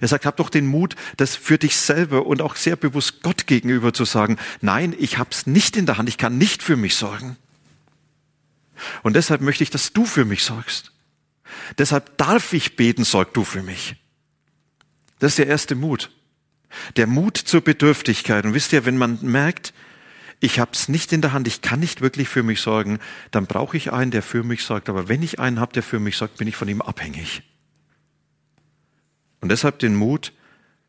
Er 0.00 0.08
sagt, 0.08 0.26
hab 0.26 0.36
doch 0.36 0.50
den 0.50 0.66
Mut, 0.66 0.96
das 1.16 1.36
für 1.36 1.58
dich 1.58 1.76
selber 1.76 2.26
und 2.26 2.40
auch 2.40 2.56
sehr 2.56 2.76
bewusst 2.76 3.22
Gott 3.22 3.46
gegenüber 3.46 3.92
zu 3.92 4.04
sagen, 4.04 4.38
nein, 4.60 4.94
ich 4.98 5.18
hab's 5.18 5.46
nicht 5.46 5.76
in 5.76 5.86
der 5.86 5.98
Hand, 5.98 6.08
ich 6.08 6.18
kann 6.18 6.38
nicht 6.38 6.62
für 6.62 6.76
mich 6.76 6.96
sorgen. 6.96 7.36
Und 9.02 9.16
deshalb 9.16 9.40
möchte 9.40 9.64
ich, 9.64 9.70
dass 9.70 9.92
du 9.92 10.04
für 10.04 10.24
mich 10.24 10.44
sorgst. 10.44 10.92
Deshalb 11.78 12.16
darf 12.18 12.52
ich 12.52 12.76
beten, 12.76 13.04
sorg 13.04 13.32
du 13.34 13.44
für 13.44 13.62
mich. 13.62 13.96
Das 15.18 15.32
ist 15.32 15.38
der 15.38 15.46
erste 15.46 15.74
Mut. 15.74 16.10
Der 16.96 17.06
Mut 17.06 17.36
zur 17.36 17.62
Bedürftigkeit. 17.62 18.44
Und 18.44 18.54
wisst 18.54 18.72
ihr, 18.72 18.84
wenn 18.84 18.98
man 18.98 19.18
merkt, 19.22 19.72
ich 20.40 20.58
hab's 20.58 20.88
nicht 20.88 21.12
in 21.12 21.22
der 21.22 21.32
Hand, 21.32 21.48
ich 21.48 21.62
kann 21.62 21.80
nicht 21.80 22.02
wirklich 22.02 22.28
für 22.28 22.42
mich 22.42 22.60
sorgen, 22.60 22.98
dann 23.30 23.46
brauche 23.46 23.76
ich 23.76 23.92
einen, 23.92 24.10
der 24.10 24.22
für 24.22 24.42
mich 24.42 24.64
sorgt. 24.64 24.88
Aber 24.88 25.08
wenn 25.08 25.22
ich 25.22 25.40
einen 25.40 25.60
habe, 25.60 25.72
der 25.72 25.82
für 25.82 25.98
mich 25.98 26.16
sorgt, 26.16 26.36
bin 26.36 26.48
ich 26.48 26.56
von 26.56 26.68
ihm 26.68 26.82
abhängig. 26.82 27.42
Und 29.40 29.50
deshalb 29.50 29.78
den 29.78 29.94
Mut 29.94 30.32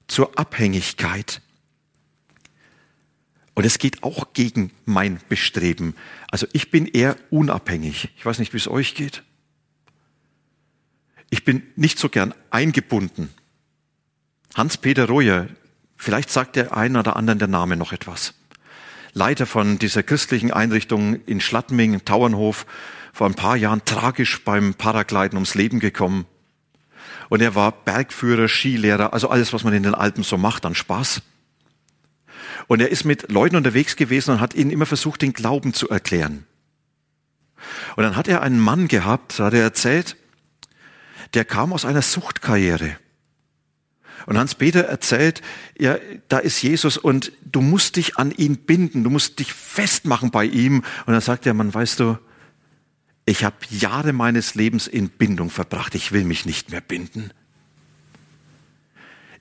zur 0.07 0.37
Abhängigkeit. 0.37 1.41
Und 3.53 3.65
es 3.65 3.79
geht 3.79 4.03
auch 4.03 4.33
gegen 4.33 4.71
mein 4.85 5.19
Bestreben. 5.29 5.95
Also 6.29 6.47
ich 6.53 6.69
bin 6.69 6.85
eher 6.85 7.15
unabhängig. 7.31 8.09
Ich 8.15 8.25
weiß 8.25 8.39
nicht, 8.39 8.53
wie 8.53 8.57
es 8.57 8.67
euch 8.67 8.93
geht. 8.93 9.23
Ich 11.29 11.43
bin 11.43 11.63
nicht 11.75 11.99
so 11.99 12.07
gern 12.07 12.33
eingebunden. 12.51 13.29
Hans-Peter 14.55 15.07
Royer, 15.07 15.47
vielleicht 15.95 16.29
sagt 16.29 16.55
der 16.55 16.77
einen 16.77 16.95
oder 16.95 17.15
anderen 17.15 17.39
der 17.39 17.47
Name 17.47 17.75
noch 17.75 17.91
etwas. 17.93 18.33
Leiter 19.13 19.45
von 19.45 19.79
dieser 19.79 20.03
christlichen 20.03 20.51
Einrichtung 20.51 21.23
in 21.25 21.41
Schladming, 21.41 22.05
Tauernhof, 22.05 22.65
vor 23.11 23.27
ein 23.27 23.33
paar 23.33 23.57
Jahren 23.57 23.83
tragisch 23.83 24.43
beim 24.43 24.75
Paragliden 24.75 25.37
ums 25.37 25.55
Leben 25.55 25.79
gekommen. 25.79 26.25
Und 27.29 27.41
er 27.41 27.55
war 27.55 27.71
Bergführer, 27.71 28.47
Skilehrer, 28.47 29.13
also 29.13 29.29
alles, 29.29 29.53
was 29.53 29.63
man 29.63 29.73
in 29.73 29.83
den 29.83 29.95
Alpen 29.95 30.23
so 30.23 30.37
macht, 30.37 30.65
an 30.65 30.75
Spaß. 30.75 31.21
Und 32.67 32.81
er 32.81 32.89
ist 32.89 33.05
mit 33.05 33.31
Leuten 33.31 33.55
unterwegs 33.55 33.95
gewesen 33.95 34.31
und 34.31 34.41
hat 34.41 34.53
ihnen 34.53 34.71
immer 34.71 34.85
versucht, 34.85 35.21
den 35.21 35.33
Glauben 35.33 35.73
zu 35.73 35.89
erklären. 35.89 36.45
Und 37.95 38.03
dann 38.03 38.15
hat 38.15 38.27
er 38.27 38.41
einen 38.41 38.59
Mann 38.59 38.87
gehabt, 38.87 39.39
hat 39.39 39.53
er 39.53 39.63
erzählt, 39.63 40.15
der 41.33 41.45
kam 41.45 41.73
aus 41.73 41.85
einer 41.85 42.01
Suchtkarriere. 42.01 42.97
Und 44.25 44.37
Hans-Peter 44.37 44.81
erzählt, 44.81 45.41
ja, 45.77 45.97
da 46.27 46.39
ist 46.39 46.61
Jesus 46.61 46.97
und 46.97 47.31
du 47.45 47.61
musst 47.61 47.95
dich 47.95 48.17
an 48.17 48.31
ihn 48.31 48.57
binden, 48.57 49.03
du 49.03 49.09
musst 49.09 49.39
dich 49.39 49.53
festmachen 49.53 50.31
bei 50.31 50.43
ihm. 50.43 50.83
Und 51.05 51.13
dann 51.13 51.21
sagt 51.21 51.45
der 51.45 51.53
Mann, 51.53 51.73
weißt 51.73 52.01
du, 52.01 52.17
ich 53.27 53.43
habe 53.43 53.57
Jahre 53.69 54.13
meines 54.13 54.55
Lebens 54.55 54.87
in 54.87 55.09
Bindung 55.09 55.49
verbracht. 55.49 55.95
Ich 55.95 56.13
will 56.13 56.23
mich 56.23 56.45
nicht 56.45 56.71
mehr 56.71 56.79
binden. 56.79 57.31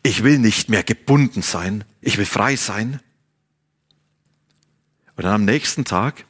Ich 0.02 0.24
will 0.24 0.40
nicht 0.40 0.68
mehr 0.68 0.82
gebunden 0.82 1.40
sein. 1.40 1.84
Ich 2.00 2.18
will 2.18 2.26
frei 2.26 2.56
sein. 2.56 2.98
Und 5.14 5.22
dann 5.22 5.34
am 5.34 5.44
nächsten 5.44 5.84
Tag 5.84 6.24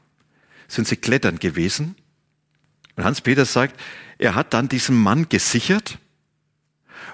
sind 0.69 0.87
sie 0.87 0.99
klettern 0.99 1.39
gewesen. 1.39 1.97
Und 2.95 3.05
Hans-Peter 3.05 3.47
sagt, 3.47 3.81
er 4.19 4.35
hat 4.35 4.53
dann 4.53 4.69
diesen 4.69 4.95
Mann 4.95 5.31
gesichert 5.31 5.99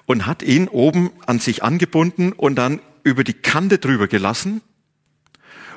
und 0.06 0.26
hat 0.26 0.42
ihn 0.42 0.66
oben 0.66 1.12
an 1.24 1.38
sich 1.38 1.62
angebunden 1.62 2.32
und 2.32 2.56
dann 2.56 2.80
über 3.04 3.22
die 3.22 3.32
Kante 3.32 3.78
drüber 3.78 4.08
gelassen. 4.08 4.60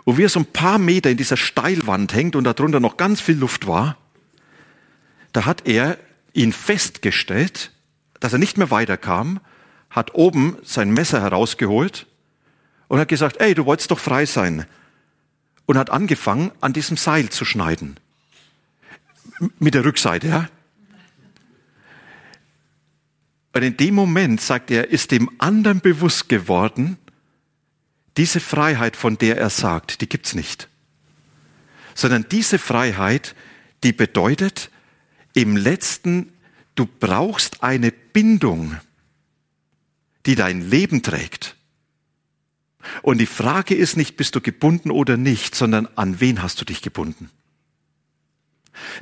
Und 0.05 0.17
wie 0.17 0.23
er 0.23 0.29
so 0.29 0.39
ein 0.39 0.51
paar 0.51 0.79
Meter 0.79 1.11
in 1.11 1.17
dieser 1.17 1.37
Steilwand 1.37 2.15
hängt 2.15 2.35
und 2.35 2.45
darunter 2.45 2.79
noch 2.79 2.97
ganz 2.97 3.21
viel 3.21 3.37
Luft 3.37 3.67
war, 3.67 3.99
da 5.35 5.45
hat 5.45 5.67
er 5.67 5.97
ihn 6.31 6.53
festgestellt, 6.53 7.71
dass 8.21 8.31
er 8.31 8.39
nicht 8.39 8.57
mehr 8.57 8.71
weiterkam, 8.71 9.41
hat 9.89 10.15
oben 10.15 10.57
sein 10.63 10.91
Messer 10.91 11.21
herausgeholt 11.21 12.07
und 12.87 12.99
hat 12.99 13.09
gesagt, 13.09 13.41
ey, 13.41 13.53
du 13.53 13.65
wolltest 13.65 13.91
doch 13.91 13.99
frei 13.99 14.25
sein. 14.25 14.65
Und 15.65 15.77
hat 15.77 15.89
angefangen, 15.89 16.51
an 16.61 16.71
diesem 16.71 16.95
Seil 16.95 17.29
zu 17.29 17.43
schneiden. 17.43 17.97
Mit 19.59 19.73
der 19.73 19.83
Rückseite, 19.83 20.27
ja. 20.27 20.49
Und 23.53 23.63
in 23.63 23.75
dem 23.75 23.95
Moment, 23.95 24.39
sagt 24.39 24.71
er, 24.71 24.89
ist 24.89 25.11
dem 25.11 25.29
anderen 25.37 25.81
bewusst 25.81 26.29
geworden, 26.29 26.97
diese 28.15 28.39
Freiheit, 28.39 28.95
von 28.95 29.17
der 29.17 29.37
er 29.37 29.49
sagt, 29.49 29.99
die 29.99 30.07
gibt's 30.07 30.33
nicht. 30.33 30.69
Sondern 31.93 32.25
diese 32.29 32.57
Freiheit, 32.57 33.35
die 33.83 33.91
bedeutet, 33.91 34.69
im 35.35 35.55
letzten, 35.55 36.31
du 36.73 36.87
brauchst 36.87 37.61
eine 37.61 37.91
Bindung, 37.91 38.75
die 40.25 40.35
dein 40.35 40.67
Leben 40.67 41.03
trägt. 41.03 41.55
Und 43.01 43.19
die 43.19 43.25
Frage 43.27 43.75
ist 43.75 43.97
nicht, 43.97 44.17
bist 44.17 44.35
du 44.35 44.41
gebunden 44.41 44.89
oder 44.89 45.17
nicht, 45.17 45.55
sondern 45.55 45.87
an 45.95 46.19
wen 46.19 46.41
hast 46.41 46.59
du 46.61 46.65
dich 46.65 46.81
gebunden? 46.81 47.29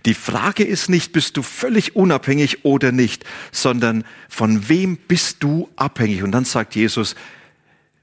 Die 0.05 0.13
Frage 0.13 0.63
ist 0.63 0.89
nicht, 0.89 1.13
bist 1.13 1.37
du 1.37 1.41
völlig 1.41 1.95
unabhängig 1.95 2.63
oder 2.65 2.91
nicht, 2.91 3.25
sondern 3.51 4.03
von 4.29 4.69
wem 4.69 4.97
bist 4.97 5.37
du 5.41 5.69
abhängig? 5.75 6.23
Und 6.23 6.31
dann 6.31 6.45
sagt 6.45 6.75
Jesus, 6.75 7.15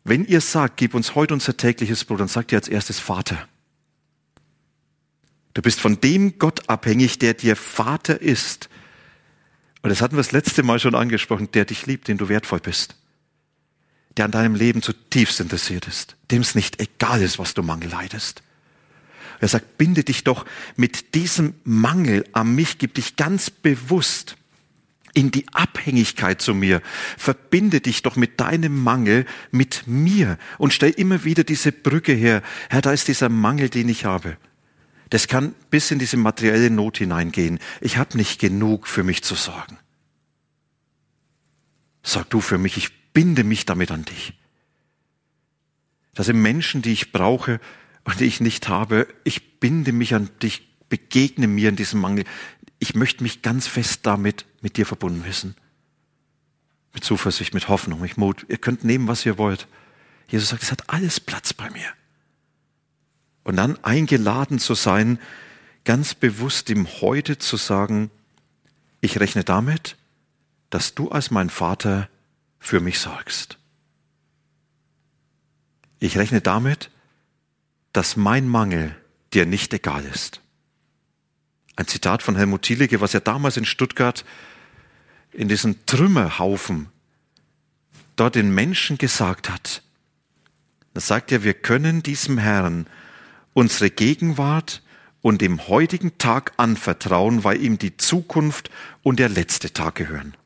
wenn 0.04 0.24
ihr 0.24 0.40
sagt, 0.40 0.76
gib 0.78 0.94
uns 0.94 1.14
heute 1.14 1.34
unser 1.34 1.56
tägliches 1.56 2.04
Brot, 2.04 2.20
dann 2.20 2.28
sagt 2.28 2.52
ihr 2.52 2.58
als 2.58 2.68
erstes 2.68 2.98
Vater. 2.98 3.48
Du 5.54 5.62
bist 5.62 5.80
von 5.80 6.00
dem 6.00 6.38
Gott 6.38 6.68
abhängig, 6.68 7.18
der 7.18 7.34
dir 7.34 7.56
Vater 7.56 8.20
ist. 8.20 8.68
Und 9.82 9.90
das 9.90 10.00
hatten 10.00 10.14
wir 10.14 10.22
das 10.22 10.32
letzte 10.32 10.62
Mal 10.62 10.78
schon 10.78 10.94
angesprochen, 10.94 11.50
der 11.52 11.64
dich 11.64 11.86
liebt, 11.86 12.08
den 12.08 12.18
du 12.18 12.28
wertvoll 12.28 12.60
bist. 12.60 12.96
Der 14.16 14.26
an 14.26 14.30
deinem 14.30 14.54
Leben 14.54 14.82
zutiefst 14.82 15.40
interessiert 15.40 15.86
ist, 15.86 16.16
dem 16.30 16.42
es 16.42 16.54
nicht 16.54 16.80
egal 16.80 17.22
ist, 17.22 17.38
was 17.38 17.54
du 17.54 17.62
Mangel 17.62 17.90
leidest. 17.90 18.42
Er 19.40 19.48
sagt, 19.48 19.78
binde 19.78 20.04
dich 20.04 20.22
doch 20.24 20.44
mit 20.76 21.14
diesem 21.14 21.54
Mangel 21.64 22.24
an 22.32 22.54
mich, 22.54 22.78
gib 22.78 22.94
dich 22.94 23.16
ganz 23.16 23.48
bewusst 23.48 24.36
in 25.14 25.30
die 25.30 25.46
Abhängigkeit 25.52 26.40
zu 26.42 26.54
mir. 26.54 26.82
Verbinde 27.16 27.80
dich 27.80 28.02
doch 28.02 28.16
mit 28.16 28.38
deinem 28.38 28.82
Mangel 28.82 29.26
mit 29.50 29.84
mir 29.86 30.38
und 30.58 30.72
stell 30.72 30.90
immer 30.90 31.24
wieder 31.24 31.42
diese 31.42 31.72
Brücke 31.72 32.12
her. 32.12 32.42
Herr, 32.68 32.82
da 32.82 32.92
ist 32.92 33.08
dieser 33.08 33.28
Mangel, 33.28 33.70
den 33.70 33.88
ich 33.88 34.04
habe. 34.04 34.36
Das 35.10 35.26
kann 35.26 35.54
bis 35.70 35.90
in 35.90 35.98
diese 35.98 36.16
materielle 36.16 36.70
Not 36.70 36.98
hineingehen. 36.98 37.58
Ich 37.80 37.96
habe 37.96 38.16
nicht 38.16 38.40
genug 38.40 38.86
für 38.86 39.02
mich 39.02 39.22
zu 39.24 39.34
sorgen. 39.34 39.76
Sag 42.02 42.30
du 42.30 42.40
für 42.40 42.58
mich, 42.58 42.76
ich 42.76 43.12
binde 43.12 43.44
mich 43.44 43.66
damit 43.66 43.90
an 43.90 44.04
dich. 44.04 44.34
Das 46.14 46.26
sind 46.26 46.40
Menschen, 46.40 46.80
die 46.80 46.92
ich 46.92 47.12
brauche 47.12 47.60
und 48.04 48.20
die 48.20 48.24
ich 48.24 48.40
nicht 48.40 48.68
habe. 48.68 49.08
Ich 49.24 49.58
binde 49.58 49.92
mich 49.92 50.14
an 50.14 50.30
dich, 50.42 50.68
begegne 50.88 51.48
mir 51.48 51.68
in 51.68 51.76
diesem 51.76 52.00
Mangel. 52.00 52.24
Ich 52.78 52.94
möchte 52.94 53.22
mich 53.22 53.42
ganz 53.42 53.66
fest 53.66 54.00
damit 54.04 54.46
mit 54.60 54.76
dir 54.76 54.86
verbunden 54.86 55.24
wissen. 55.24 55.56
Mit 56.94 57.04
Zuversicht, 57.04 57.52
mit 57.52 57.68
Hoffnung, 57.68 58.00
mit 58.00 58.16
Mut. 58.16 58.46
Ihr 58.48 58.58
könnt 58.58 58.84
nehmen, 58.84 59.08
was 59.08 59.26
ihr 59.26 59.38
wollt. 59.38 59.66
Jesus 60.28 60.50
sagt, 60.50 60.62
es 60.62 60.72
hat 60.72 60.88
alles 60.88 61.20
Platz 61.20 61.52
bei 61.52 61.68
mir. 61.70 61.86
Und 63.50 63.56
dann 63.56 63.82
eingeladen 63.82 64.60
zu 64.60 64.76
sein, 64.76 65.18
ganz 65.84 66.14
bewusst 66.14 66.70
ihm 66.70 66.86
heute 67.00 67.36
zu 67.36 67.56
sagen, 67.56 68.12
ich 69.00 69.18
rechne 69.18 69.42
damit, 69.42 69.96
dass 70.70 70.94
du 70.94 71.08
als 71.08 71.32
mein 71.32 71.50
Vater 71.50 72.08
für 72.60 72.78
mich 72.78 73.00
sorgst. 73.00 73.58
Ich 75.98 76.16
rechne 76.16 76.40
damit, 76.40 76.92
dass 77.92 78.14
mein 78.14 78.46
Mangel 78.46 78.94
dir 79.34 79.46
nicht 79.46 79.74
egal 79.74 80.04
ist. 80.04 80.40
Ein 81.74 81.88
Zitat 81.88 82.22
von 82.22 82.36
Helmut 82.36 82.62
Thielicke, 82.62 83.00
was 83.00 83.14
er 83.14 83.20
damals 83.20 83.56
in 83.56 83.64
Stuttgart 83.64 84.24
in 85.32 85.48
diesen 85.48 85.84
Trümmerhaufen 85.86 86.88
dort 88.14 88.36
den 88.36 88.54
Menschen 88.54 88.96
gesagt 88.96 89.50
hat. 89.50 89.82
Da 90.94 91.00
sagt 91.00 91.32
er, 91.32 91.42
wir 91.42 91.54
können 91.54 92.04
diesem 92.04 92.38
Herrn 92.38 92.86
unsere 93.52 93.90
Gegenwart 93.90 94.82
und 95.22 95.42
dem 95.42 95.68
heutigen 95.68 96.18
Tag 96.18 96.52
anvertrauen, 96.56 97.44
weil 97.44 97.62
ihm 97.62 97.78
die 97.78 97.96
Zukunft 97.96 98.70
und 99.02 99.18
der 99.18 99.28
letzte 99.28 99.72
Tag 99.72 99.96
gehören. 99.96 100.36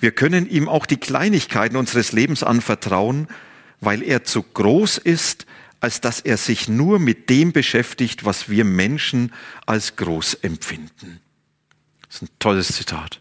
Wir 0.00 0.12
können 0.12 0.48
ihm 0.48 0.68
auch 0.68 0.86
die 0.86 0.98
Kleinigkeiten 0.98 1.76
unseres 1.76 2.12
Lebens 2.12 2.42
anvertrauen, 2.42 3.28
weil 3.80 4.02
er 4.02 4.24
zu 4.24 4.42
groß 4.42 4.98
ist, 4.98 5.46
als 5.80 6.00
dass 6.00 6.20
er 6.20 6.36
sich 6.36 6.68
nur 6.68 6.98
mit 6.98 7.28
dem 7.28 7.52
beschäftigt, 7.52 8.24
was 8.24 8.48
wir 8.48 8.64
Menschen 8.64 9.32
als 9.66 9.96
groß 9.96 10.34
empfinden. 10.34 11.20
Das 12.06 12.16
ist 12.16 12.22
ein 12.22 12.38
tolles 12.38 12.68
Zitat. 12.68 13.20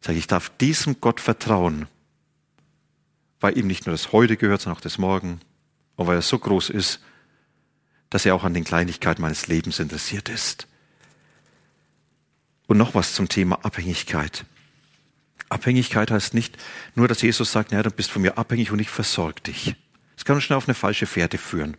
Ich 0.00 0.06
sage, 0.06 0.18
ich 0.18 0.26
darf 0.26 0.50
diesem 0.58 1.00
Gott 1.00 1.20
vertrauen, 1.20 1.86
weil 3.40 3.58
ihm 3.58 3.66
nicht 3.66 3.86
nur 3.86 3.92
das 3.94 4.12
Heute 4.12 4.36
gehört, 4.36 4.62
sondern 4.62 4.78
auch 4.78 4.82
das 4.82 4.98
Morgen, 4.98 5.40
und 5.96 6.06
weil 6.06 6.16
er 6.16 6.22
so 6.22 6.38
groß 6.38 6.70
ist, 6.70 7.00
dass 8.12 8.26
er 8.26 8.34
auch 8.34 8.44
an 8.44 8.52
den 8.52 8.64
Kleinigkeiten 8.64 9.22
meines 9.22 9.46
Lebens 9.46 9.78
interessiert 9.78 10.28
ist. 10.28 10.68
Und 12.66 12.76
noch 12.76 12.94
was 12.94 13.14
zum 13.14 13.28
Thema 13.28 13.64
Abhängigkeit. 13.64 14.44
Abhängigkeit 15.48 16.10
heißt 16.10 16.34
nicht 16.34 16.58
nur, 16.94 17.08
dass 17.08 17.22
Jesus 17.22 17.52
sagt, 17.52 17.72
naja, 17.72 17.84
du 17.84 17.90
bist 17.90 18.10
von 18.10 18.20
mir 18.20 18.36
abhängig 18.36 18.70
und 18.70 18.80
ich 18.80 18.90
versorge 18.90 19.40
dich. 19.40 19.74
Das 20.16 20.26
kann 20.26 20.36
uns 20.36 20.44
schnell 20.44 20.58
auf 20.58 20.68
eine 20.68 20.74
falsche 20.74 21.06
Fährte 21.06 21.38
führen. 21.38 21.78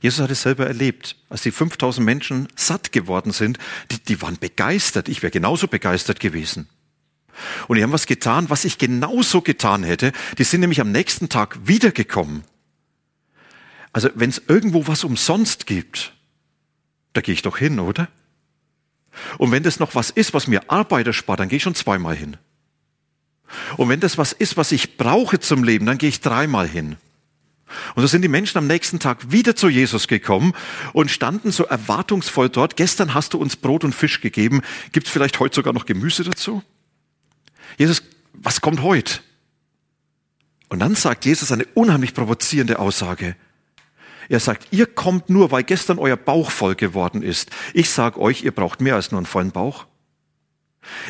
Jesus 0.00 0.20
hat 0.20 0.30
es 0.32 0.42
selber 0.42 0.66
erlebt. 0.66 1.16
Als 1.28 1.42
die 1.42 1.52
5000 1.52 2.04
Menschen 2.04 2.48
satt 2.56 2.90
geworden 2.90 3.30
sind, 3.30 3.58
die, 3.92 4.00
die 4.00 4.20
waren 4.22 4.38
begeistert. 4.38 5.08
Ich 5.08 5.22
wäre 5.22 5.30
genauso 5.30 5.68
begeistert 5.68 6.18
gewesen. 6.18 6.68
Und 7.68 7.76
die 7.76 7.82
haben 7.84 7.92
was 7.92 8.06
getan, 8.06 8.50
was 8.50 8.64
ich 8.64 8.78
genauso 8.78 9.40
getan 9.40 9.84
hätte. 9.84 10.12
Die 10.38 10.44
sind 10.44 10.60
nämlich 10.60 10.80
am 10.80 10.90
nächsten 10.90 11.28
Tag 11.28 11.58
wiedergekommen. 11.62 12.42
Also 13.94 14.10
wenn 14.14 14.28
es 14.28 14.42
irgendwo 14.48 14.88
was 14.88 15.04
umsonst 15.04 15.66
gibt, 15.66 16.12
da 17.12 17.20
gehe 17.20 17.32
ich 17.32 17.42
doch 17.42 17.56
hin, 17.56 17.78
oder? 17.78 18.08
Und 19.38 19.52
wenn 19.52 19.62
das 19.62 19.78
noch 19.78 19.94
was 19.94 20.10
ist, 20.10 20.34
was 20.34 20.48
mir 20.48 20.68
Arbeit 20.68 21.06
erspart, 21.06 21.38
dann 21.38 21.48
gehe 21.48 21.58
ich 21.58 21.62
schon 21.62 21.76
zweimal 21.76 22.16
hin. 22.16 22.36
Und 23.76 23.88
wenn 23.88 24.00
das 24.00 24.18
was 24.18 24.32
ist, 24.32 24.56
was 24.56 24.72
ich 24.72 24.96
brauche 24.96 25.38
zum 25.38 25.62
Leben, 25.62 25.86
dann 25.86 25.96
gehe 25.96 26.08
ich 26.08 26.20
dreimal 26.20 26.68
hin. 26.68 26.96
Und 27.94 28.02
so 28.02 28.08
sind 28.08 28.22
die 28.22 28.28
Menschen 28.28 28.58
am 28.58 28.66
nächsten 28.66 28.98
Tag 28.98 29.30
wieder 29.30 29.54
zu 29.54 29.68
Jesus 29.68 30.08
gekommen 30.08 30.54
und 30.92 31.12
standen 31.12 31.52
so 31.52 31.64
erwartungsvoll 31.64 32.48
dort. 32.48 32.76
Gestern 32.76 33.14
hast 33.14 33.32
du 33.32 33.38
uns 33.38 33.54
Brot 33.54 33.84
und 33.84 33.94
Fisch 33.94 34.20
gegeben. 34.20 34.62
Gibt 34.90 35.06
es 35.06 35.12
vielleicht 35.12 35.38
heute 35.38 35.54
sogar 35.54 35.72
noch 35.72 35.86
Gemüse 35.86 36.24
dazu? 36.24 36.64
Jesus, 37.78 38.02
was 38.32 38.60
kommt 38.60 38.82
heute? 38.82 39.20
Und 40.68 40.80
dann 40.80 40.96
sagt 40.96 41.24
Jesus 41.24 41.52
eine 41.52 41.64
unheimlich 41.74 42.12
provozierende 42.12 42.80
Aussage. 42.80 43.36
Er 44.28 44.40
sagt, 44.40 44.68
ihr 44.70 44.86
kommt 44.86 45.30
nur, 45.30 45.50
weil 45.50 45.64
gestern 45.64 45.98
euer 45.98 46.16
Bauch 46.16 46.50
voll 46.50 46.74
geworden 46.74 47.22
ist. 47.22 47.50
Ich 47.72 47.90
sage 47.90 48.20
euch, 48.20 48.42
ihr 48.42 48.52
braucht 48.52 48.80
mehr 48.80 48.94
als 48.94 49.10
nur 49.10 49.18
einen 49.18 49.26
vollen 49.26 49.50
Bauch. 49.50 49.86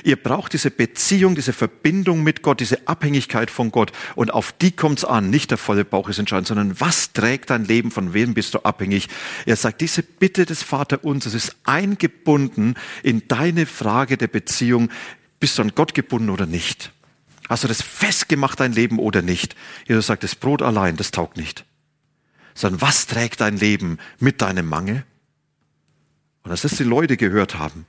Ihr 0.04 0.16
braucht 0.16 0.52
diese 0.52 0.70
Beziehung, 0.70 1.34
diese 1.34 1.52
Verbindung 1.52 2.22
mit 2.22 2.42
Gott, 2.42 2.60
diese 2.60 2.86
Abhängigkeit 2.86 3.50
von 3.50 3.70
Gott. 3.70 3.92
Und 4.14 4.32
auf 4.32 4.52
die 4.52 4.70
kommt 4.70 4.98
es 4.98 5.04
an. 5.04 5.30
Nicht 5.30 5.50
der 5.50 5.58
volle 5.58 5.84
Bauch 5.84 6.08
ist 6.08 6.18
entscheidend, 6.18 6.46
sondern 6.46 6.80
was 6.80 7.12
trägt 7.12 7.50
dein 7.50 7.64
Leben? 7.64 7.90
Von 7.90 8.14
wem 8.14 8.34
bist 8.34 8.54
du 8.54 8.60
abhängig? 8.60 9.08
Er 9.46 9.56
sagt, 9.56 9.80
diese 9.80 10.02
Bitte 10.02 10.46
des 10.46 10.62
Vaterunsers 10.62 11.34
ist 11.34 11.56
eingebunden 11.64 12.74
in 13.02 13.26
deine 13.28 13.66
Frage 13.66 14.16
der 14.16 14.28
Beziehung. 14.28 14.90
Bist 15.40 15.58
du 15.58 15.62
an 15.62 15.72
Gott 15.74 15.94
gebunden 15.94 16.30
oder 16.30 16.46
nicht? 16.46 16.92
Hast 17.48 17.64
du 17.64 17.68
das 17.68 17.82
festgemacht, 17.82 18.60
dein 18.60 18.72
Leben 18.72 18.98
oder 18.98 19.22
nicht? 19.22 19.54
Jesus 19.86 20.06
sagt, 20.06 20.22
das 20.22 20.34
Brot 20.34 20.62
allein, 20.62 20.96
das 20.96 21.10
taugt 21.10 21.36
nicht 21.36 21.64
sondern 22.54 22.80
was 22.80 23.06
trägt 23.06 23.40
dein 23.40 23.56
Leben 23.56 23.98
mit 24.18 24.40
deinem 24.40 24.66
Mangel? 24.66 25.04
Und 26.42 26.50
als 26.50 26.62
das 26.62 26.76
die 26.76 26.84
Leute 26.84 27.16
gehört 27.16 27.56
haben, 27.56 27.86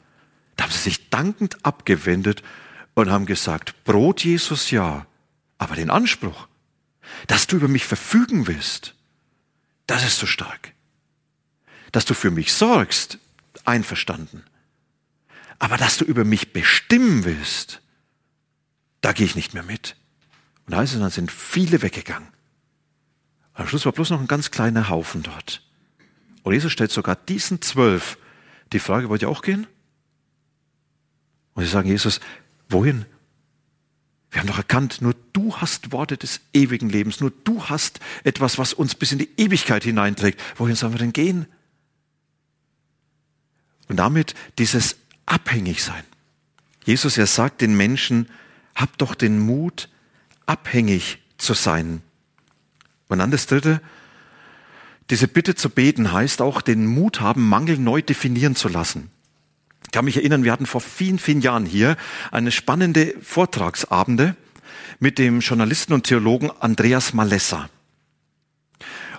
da 0.56 0.64
haben 0.64 0.72
sie 0.72 0.80
sich 0.80 1.10
dankend 1.10 1.64
abgewendet 1.66 2.42
und 2.94 3.10
haben 3.10 3.26
gesagt, 3.26 3.84
Brot 3.84 4.24
Jesus 4.24 4.72
ja, 4.72 5.06
aber 5.58 5.76
den 5.76 5.90
Anspruch, 5.90 6.48
dass 7.28 7.48
du 7.48 7.58
über 7.58 7.68
mich 7.68 7.86
verfügen 7.86 8.48
willst, 8.48 8.96
das 9.88 10.04
ist 10.04 10.18
so 10.18 10.26
stark. 10.26 10.74
Dass 11.92 12.06
du 12.06 12.14
für 12.14 12.32
mich 12.32 12.54
sorgst, 12.54 13.20
einverstanden. 13.64 14.44
Aber 15.60 15.78
dass 15.78 15.98
du 15.98 16.06
über 16.06 16.26
mich 16.26 16.54
bestimmen 16.54 17.24
willst, 17.24 17.82
da 19.02 19.14
gehe 19.14 19.26
ich 19.26 19.36
nicht 19.36 19.54
mehr 19.54 19.64
mit. 19.64 19.96
Und 20.66 20.74
da 20.74 20.86
sind 20.86 21.32
viele 21.32 21.82
weggegangen. 21.82 22.28
Am 23.56 23.68
Schluss 23.68 23.86
war 23.86 23.94
bloß 23.94 24.10
noch 24.12 24.20
ein 24.20 24.28
ganz 24.28 24.52
kleiner 24.52 24.90
Haufen 24.90 25.24
dort. 25.24 25.62
Und 26.44 26.54
Jesus 26.54 26.72
stellt 26.72 26.92
sogar 26.92 27.16
diesen 27.16 27.62
zwölf 27.62 28.18
die 28.74 28.80
Frage, 28.80 29.10
wollt 29.10 29.22
ihr 29.22 29.30
auch 29.30 29.42
gehen? 29.42 29.66
Und 31.54 31.64
sie 31.64 31.70
sagen, 31.70 31.88
Jesus, 31.88 32.20
wohin? 32.70 33.06
Wir 34.30 34.42
haben 34.42 34.48
doch 34.48 34.58
erkannt, 34.58 35.02
nur 35.02 35.16
du 35.32 35.56
hast 35.56 35.94
Worte 35.94 36.18
des 36.18 36.42
ewigen 36.54 36.90
Lebens, 36.90 37.22
nur 37.22 37.32
du 37.46 37.64
hast 37.64 38.02
etwas, 38.26 38.58
was 38.58 38.74
uns 38.74 38.94
bis 38.94 39.14
in 39.14 39.20
die 39.20 39.30
Ewigkeit 39.38 39.86
hineinträgt. 39.86 40.42
Wohin 40.58 40.76
sollen 40.76 40.94
wir 40.94 41.00
denn 41.00 41.14
gehen? 41.14 41.48
Und 43.88 43.96
damit 43.96 44.34
dieses 44.58 44.98
Abhängigsein. 45.26 46.04
Jesus, 46.84 47.18
er 47.18 47.28
sagt 47.28 47.62
den 47.62 47.78
Menschen, 47.78 48.30
habt 48.76 49.02
doch 49.02 49.16
den 49.16 49.40
Mut, 49.40 49.88
abhängig 50.46 51.20
zu 51.38 51.54
sein 51.54 52.02
und 53.08 53.20
dann 53.20 53.32
das 53.32 53.48
dritte, 53.48 53.82
diese 55.10 55.28
Bitte 55.28 55.54
zu 55.54 55.70
beten 55.70 56.12
heißt 56.12 56.42
auch, 56.42 56.62
den 56.62 56.88
Mut 56.88 57.22
haben, 57.22 57.48
Mangel 57.48 57.78
neu 57.78 58.02
definieren 58.02 58.56
zu 58.56 58.68
lassen. 58.68 59.12
Ich 59.84 59.92
kann 59.92 60.06
mich 60.06 60.18
erinnern, 60.18 60.44
wir 60.44 60.52
hatten 60.52 60.66
vor 60.66 60.82
vielen, 60.82 61.20
vielen 61.20 61.42
Jahren 61.42 61.66
hier 61.66 61.96
eine 62.32 62.52
spannende 62.52 63.14
Vortragsabende 63.22 64.36
mit 65.00 65.20
dem 65.20 65.42
Journalisten 65.42 65.94
und 65.94 66.06
Theologen 66.06 66.50
Andreas 66.60 67.14
Malessa. 67.14 67.70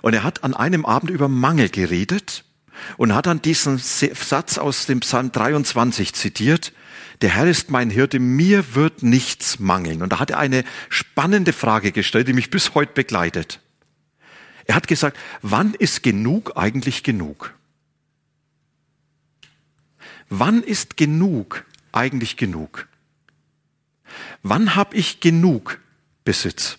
Und 0.01 0.13
er 0.13 0.23
hat 0.23 0.43
an 0.43 0.53
einem 0.53 0.85
Abend 0.85 1.09
über 1.09 1.29
Mangel 1.29 1.69
geredet 1.69 2.43
und 2.97 3.15
hat 3.15 3.25
dann 3.25 3.41
diesen 3.41 3.77
Satz 3.77 4.57
aus 4.57 4.85
dem 4.85 4.99
Psalm 4.99 5.31
23 5.31 6.13
zitiert. 6.13 6.73
Der 7.21 7.29
Herr 7.29 7.47
ist 7.47 7.71
mein 7.71 7.89
Hirte, 7.89 8.19
mir 8.19 8.75
wird 8.75 9.01
nichts 9.01 9.59
mangeln. 9.59 10.01
Und 10.01 10.11
da 10.11 10.19
hat 10.19 10.31
er 10.31 10.37
eine 10.37 10.63
spannende 10.89 11.53
Frage 11.53 11.91
gestellt, 11.91 12.27
die 12.27 12.33
mich 12.33 12.49
bis 12.49 12.75
heute 12.75 12.93
begleitet. 12.93 13.61
Er 14.67 14.75
hat 14.75 14.87
gesagt, 14.87 15.17
wann 15.41 15.73
ist 15.73 16.03
genug 16.03 16.57
eigentlich 16.57 17.01
genug? 17.03 17.55
Wann 20.29 20.61
ist 20.61 20.97
genug 20.97 21.65
eigentlich 21.93 22.35
genug? 22.35 22.87
Wann 24.43 24.75
habe 24.75 24.95
ich 24.95 25.21
genug 25.21 25.79
Besitz? 26.25 26.77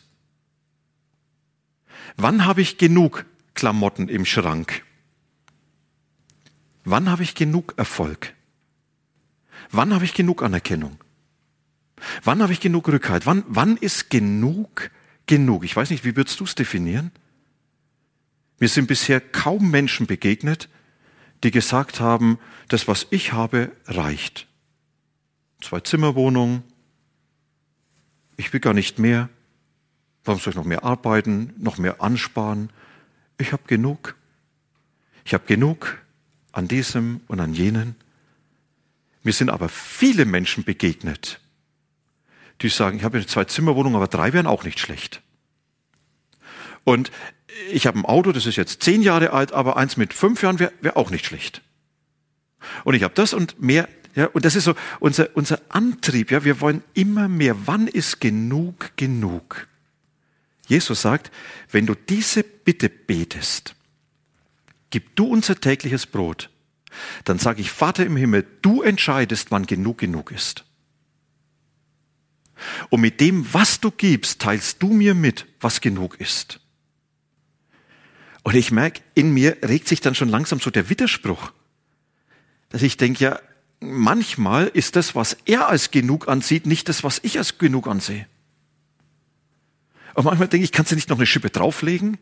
Wann 2.17 2.45
habe 2.45 2.61
ich 2.61 2.77
genug 2.77 3.25
Klamotten 3.55 4.09
im 4.09 4.27
Schrank? 4.27 4.85
Wann 6.85 7.11
habe 7.11 7.23
ich 7.23 7.35
genug 7.35 7.75
Erfolg? 7.79 8.35
Wann 9.71 9.95
habe 9.95 10.05
ich 10.05 10.13
genug 10.13 10.43
Anerkennung? 10.43 10.99
Wann 12.23 12.43
habe 12.43 12.53
ich 12.53 12.61
genug 12.61 12.89
Rückhalt? 12.89 13.25
Wann, 13.25 13.45
wann 13.49 13.77
ist 13.79 14.11
genug 14.11 14.91
genug? 15.27 15.65
Ich 15.65 15.75
weiß 15.75 15.91
nicht, 15.91 16.05
wie 16.05 16.17
würdest 16.17 16.39
du 16.41 16.45
es 16.45 16.55
definieren? 16.55 17.13
Mir 18.59 18.69
sind 18.69 18.87
bisher 18.87 19.21
kaum 19.21 19.71
Menschen 19.71 20.07
begegnet, 20.07 20.69
die 21.45 21.51
gesagt 21.51 22.01
haben, 22.01 22.39
das, 22.69 22.89
was 22.89 23.07
ich 23.11 23.33
habe, 23.33 23.73
reicht. 23.87 24.47
Zwei 25.61 25.81
Zimmerwohnungen, 25.81 26.63
ich 28.37 28.53
will 28.53 28.61
gar 28.61 28.75
nicht 28.75 28.99
mehr. 28.99 29.29
Warum 30.25 30.41
soll 30.41 30.53
ich 30.53 30.57
noch 30.57 30.65
mehr 30.65 30.85
arbeiten, 30.85 31.55
noch 31.59 31.79
mehr 31.79 32.03
ansparen? 32.03 32.71
Ich 33.39 33.53
habe 33.53 33.63
genug. 33.67 34.17
Ich 35.25 35.35
habe 35.35 35.47
genug 35.47 35.99
an 36.53 36.69
diesem 36.69 37.21
und 37.29 37.41
an 37.41 37.55
jenen. 37.55 37.95
Mir 39.23 39.33
sind 39.33 39.51
aber 39.51 39.69
viele 39.69 40.25
Menschen 40.25 40.65
begegnet, 40.65 41.41
die 42.63 42.69
sagen, 42.69 42.99
ich 42.99 43.05
habe 43.05 43.19
eine 43.19 43.27
zwei 43.27 43.45
Zimmerwohnung, 43.45 43.95
aber 43.95 44.09
drei 44.09 44.33
wären 44.33 44.47
auch 44.47 44.65
nicht 44.65 44.79
schlecht. 44.79 45.23
Und 46.85 47.11
ich 47.71 47.87
habe 47.87 47.99
ein 47.99 48.05
Auto, 48.05 48.33
das 48.33 48.47
ist 48.47 48.57
jetzt 48.57 48.83
zehn 48.83 49.03
Jahre 49.03 49.33
alt, 49.33 49.53
aber 49.53 49.77
eins 49.77 49.97
mit 49.97 50.13
fünf 50.13 50.43
Jahren 50.43 50.59
wäre 50.59 50.73
wär 50.81 50.97
auch 50.97 51.11
nicht 51.11 51.27
schlecht. 51.27 51.63
Und 52.85 52.95
ich 52.95 53.03
habe 53.03 53.15
das 53.15 53.35
und 53.35 53.61
mehr, 53.61 53.89
ja, 54.15 54.27
und 54.27 54.45
das 54.45 54.57
ist 54.57 54.65
so 54.65 54.75
unser, 55.01 55.35
unser 55.37 55.61
Antrieb, 55.69 56.31
ja, 56.31 56.45
wir 56.45 56.61
wollen 56.61 56.83
immer 56.95 57.29
mehr. 57.29 57.67
Wann 57.67 57.87
ist 57.87 58.21
genug 58.21 58.97
genug? 58.97 59.69
Jesus 60.67 61.03
sagt, 61.03 61.31
wenn 61.71 61.87
du 61.87 61.95
diese 61.95 62.43
Bitte 62.43 62.89
betest, 62.89 63.75
gib 64.91 65.17
du 65.17 65.27
unser 65.27 65.59
tägliches 65.61 66.07
Brot, 66.07 66.51
dann 67.25 67.39
sage 67.39 67.61
ich, 67.61 67.71
Vater 67.71 68.05
im 68.05 68.17
Himmel, 68.17 68.47
du 68.63 68.83
entscheidest, 68.83 69.51
wann 69.51 69.67
genug 69.67 69.99
genug 69.99 70.31
ist. 70.33 70.65
Und 72.91 73.01
mit 73.01 73.21
dem, 73.21 73.47
was 73.55 73.81
du 73.81 73.91
gibst, 73.91 74.41
teilst 74.41 74.83
du 74.83 74.93
mir 74.93 75.15
mit, 75.15 75.47
was 75.61 75.81
genug 75.81 76.21
ist. 76.21 76.61
Und 78.49 78.55
ich 78.55 78.73
merke, 78.73 79.03
in 79.13 79.35
mir 79.35 79.59
regt 79.63 79.89
sich 79.89 80.01
dann 80.01 80.15
schon 80.15 80.31
langsam 80.31 80.59
so 80.59 80.71
der 80.71 80.89
Widerspruch, 80.89 81.53
dass 82.71 82.81
ich 82.81 82.97
denke, 82.97 83.23
ja, 83.23 83.41
manchmal 83.79 84.69
ist 84.69 84.97
das, 84.97 85.15
was 85.15 85.37
er 85.45 85.69
als 85.69 85.91
genug 85.91 86.29
ansieht, 86.29 86.65
nicht 86.65 86.89
das, 86.89 87.05
was 87.05 87.21
ich 87.23 87.37
als 87.37 87.59
genug 87.59 87.87
ansehe. 87.87 88.27
Und 90.15 90.25
manchmal 90.25 90.49
denke 90.49 90.65
ich, 90.65 90.73
kannst 90.73 90.91
du 90.91 90.95
nicht 90.95 91.11
noch 91.11 91.19
eine 91.19 91.27
Schippe 91.27 91.51
drauflegen? 91.51 92.17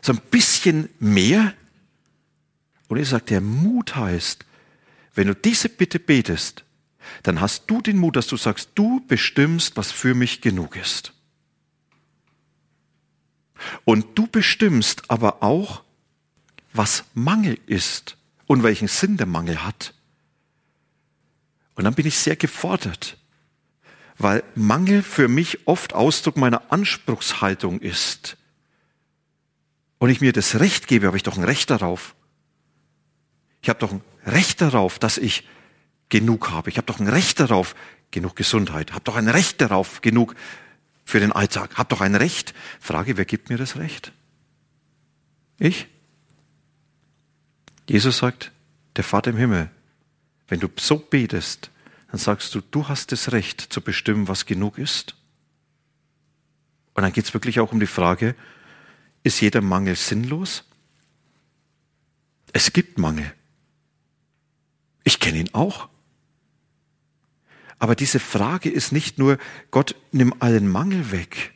So 0.00 0.12
ein 0.12 0.20
bisschen 0.32 0.88
mehr? 0.98 1.54
Und 2.88 2.98
er 2.98 3.04
sagt, 3.04 3.30
der 3.30 3.40
Mut 3.40 3.94
heißt, 3.94 4.44
wenn 5.14 5.28
du 5.28 5.36
diese 5.36 5.68
Bitte 5.68 6.00
betest, 6.00 6.64
dann 7.22 7.40
hast 7.40 7.70
du 7.70 7.80
den 7.80 7.96
Mut, 7.96 8.16
dass 8.16 8.26
du 8.26 8.36
sagst, 8.36 8.70
du 8.74 9.06
bestimmst, 9.06 9.76
was 9.76 9.92
für 9.92 10.16
mich 10.16 10.40
genug 10.40 10.74
ist. 10.74 11.12
Und 13.84 14.18
du 14.18 14.26
bestimmst 14.26 15.10
aber 15.10 15.42
auch, 15.42 15.82
was 16.72 17.04
Mangel 17.14 17.58
ist 17.66 18.16
und 18.46 18.62
welchen 18.62 18.88
Sinn 18.88 19.16
der 19.16 19.26
Mangel 19.26 19.64
hat. 19.64 19.94
Und 21.74 21.84
dann 21.84 21.94
bin 21.94 22.06
ich 22.06 22.18
sehr 22.18 22.36
gefordert, 22.36 23.16
weil 24.18 24.42
Mangel 24.54 25.02
für 25.02 25.28
mich 25.28 25.66
oft 25.66 25.94
Ausdruck 25.94 26.36
meiner 26.36 26.70
Anspruchshaltung 26.70 27.80
ist. 27.80 28.36
Und 29.98 30.10
ich 30.10 30.20
mir 30.20 30.32
das 30.32 30.60
Recht 30.60 30.86
gebe, 30.86 31.06
habe 31.06 31.16
ich 31.16 31.22
doch 31.22 31.36
ein 31.36 31.44
Recht 31.44 31.70
darauf. 31.70 32.14
Ich 33.62 33.68
habe 33.68 33.78
doch 33.78 33.92
ein 33.92 34.02
Recht 34.26 34.60
darauf, 34.60 34.98
dass 34.98 35.18
ich 35.18 35.46
genug 36.08 36.50
habe. 36.50 36.68
Ich 36.68 36.76
habe 36.76 36.86
doch 36.86 37.00
ein 37.00 37.08
Recht 37.08 37.40
darauf, 37.40 37.74
genug 38.10 38.36
Gesundheit. 38.36 38.90
Ich 38.90 38.94
habe 38.94 39.04
doch 39.04 39.16
ein 39.16 39.28
Recht 39.28 39.60
darauf, 39.60 40.00
genug 40.02 40.34
für 41.04 41.20
den 41.20 41.32
Alltag. 41.32 41.76
Habe 41.76 41.88
doch 41.88 42.00
ein 42.00 42.14
Recht. 42.14 42.54
Frage, 42.80 43.16
wer 43.16 43.24
gibt 43.24 43.48
mir 43.48 43.58
das 43.58 43.76
Recht? 43.76 44.12
Ich? 45.58 45.86
Jesus 47.88 48.18
sagt, 48.18 48.52
der 48.96 49.04
Vater 49.04 49.30
im 49.30 49.36
Himmel, 49.36 49.70
wenn 50.48 50.60
du 50.60 50.68
so 50.76 50.98
betest, 50.98 51.70
dann 52.10 52.18
sagst 52.18 52.54
du, 52.54 52.60
du 52.60 52.88
hast 52.88 53.12
das 53.12 53.32
Recht 53.32 53.60
zu 53.60 53.80
bestimmen, 53.80 54.28
was 54.28 54.46
genug 54.46 54.78
ist. 54.78 55.14
Und 56.94 57.02
dann 57.02 57.12
geht 57.12 57.24
es 57.24 57.34
wirklich 57.34 57.58
auch 57.60 57.72
um 57.72 57.80
die 57.80 57.86
Frage, 57.86 58.34
ist 59.22 59.40
jeder 59.40 59.60
Mangel 59.60 59.96
sinnlos? 59.96 60.64
Es 62.52 62.72
gibt 62.72 62.98
Mangel. 62.98 63.32
Ich 65.04 65.20
kenne 65.20 65.38
ihn 65.38 65.54
auch. 65.54 65.88
Aber 67.82 67.96
diese 67.96 68.20
Frage 68.20 68.70
ist 68.70 68.92
nicht 68.92 69.18
nur, 69.18 69.38
Gott, 69.72 69.96
nimm 70.12 70.32
allen 70.38 70.68
Mangel 70.68 71.10
weg, 71.10 71.52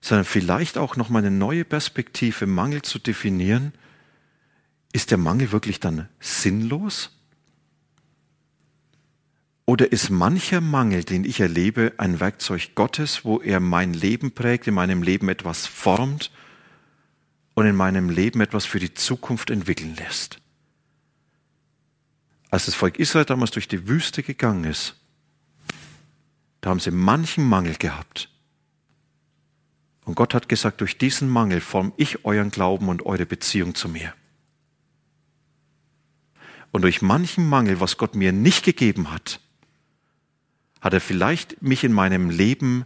sondern 0.00 0.24
vielleicht 0.24 0.78
auch 0.78 0.94
nochmal 0.94 1.26
eine 1.26 1.36
neue 1.36 1.64
Perspektive, 1.64 2.46
Mangel 2.46 2.82
zu 2.82 3.00
definieren. 3.00 3.72
Ist 4.92 5.10
der 5.10 5.18
Mangel 5.18 5.50
wirklich 5.50 5.80
dann 5.80 6.08
sinnlos? 6.20 7.10
Oder 9.66 9.90
ist 9.90 10.10
mancher 10.10 10.60
Mangel, 10.60 11.02
den 11.02 11.24
ich 11.24 11.40
erlebe, 11.40 11.94
ein 11.96 12.20
Werkzeug 12.20 12.76
Gottes, 12.76 13.24
wo 13.24 13.40
er 13.40 13.58
mein 13.58 13.94
Leben 13.94 14.30
prägt, 14.30 14.68
in 14.68 14.74
meinem 14.74 15.02
Leben 15.02 15.28
etwas 15.28 15.66
formt 15.66 16.30
und 17.54 17.66
in 17.66 17.74
meinem 17.74 18.10
Leben 18.10 18.40
etwas 18.40 18.64
für 18.64 18.78
die 18.78 18.94
Zukunft 18.94 19.50
entwickeln 19.50 19.96
lässt? 19.96 20.38
Als 22.54 22.66
das 22.66 22.76
Volk 22.76 23.00
Israel 23.00 23.24
damals 23.24 23.50
durch 23.50 23.66
die 23.66 23.88
Wüste 23.88 24.22
gegangen 24.22 24.62
ist, 24.62 24.94
da 26.60 26.70
haben 26.70 26.78
sie 26.78 26.92
manchen 26.92 27.42
Mangel 27.42 27.74
gehabt. 27.74 28.30
Und 30.04 30.14
Gott 30.14 30.34
hat 30.34 30.48
gesagt, 30.48 30.80
durch 30.80 30.96
diesen 30.96 31.28
Mangel 31.28 31.60
form 31.60 31.92
ich 31.96 32.24
euren 32.24 32.52
Glauben 32.52 32.90
und 32.90 33.06
eure 33.06 33.26
Beziehung 33.26 33.74
zu 33.74 33.88
mir. 33.88 34.14
Und 36.70 36.82
durch 36.82 37.02
manchen 37.02 37.44
Mangel, 37.44 37.80
was 37.80 37.96
Gott 37.96 38.14
mir 38.14 38.30
nicht 38.30 38.64
gegeben 38.64 39.10
hat, 39.10 39.40
hat 40.80 40.92
er 40.92 41.00
vielleicht 41.00 41.60
mich 41.60 41.82
in 41.82 41.92
meinem 41.92 42.30
Leben 42.30 42.84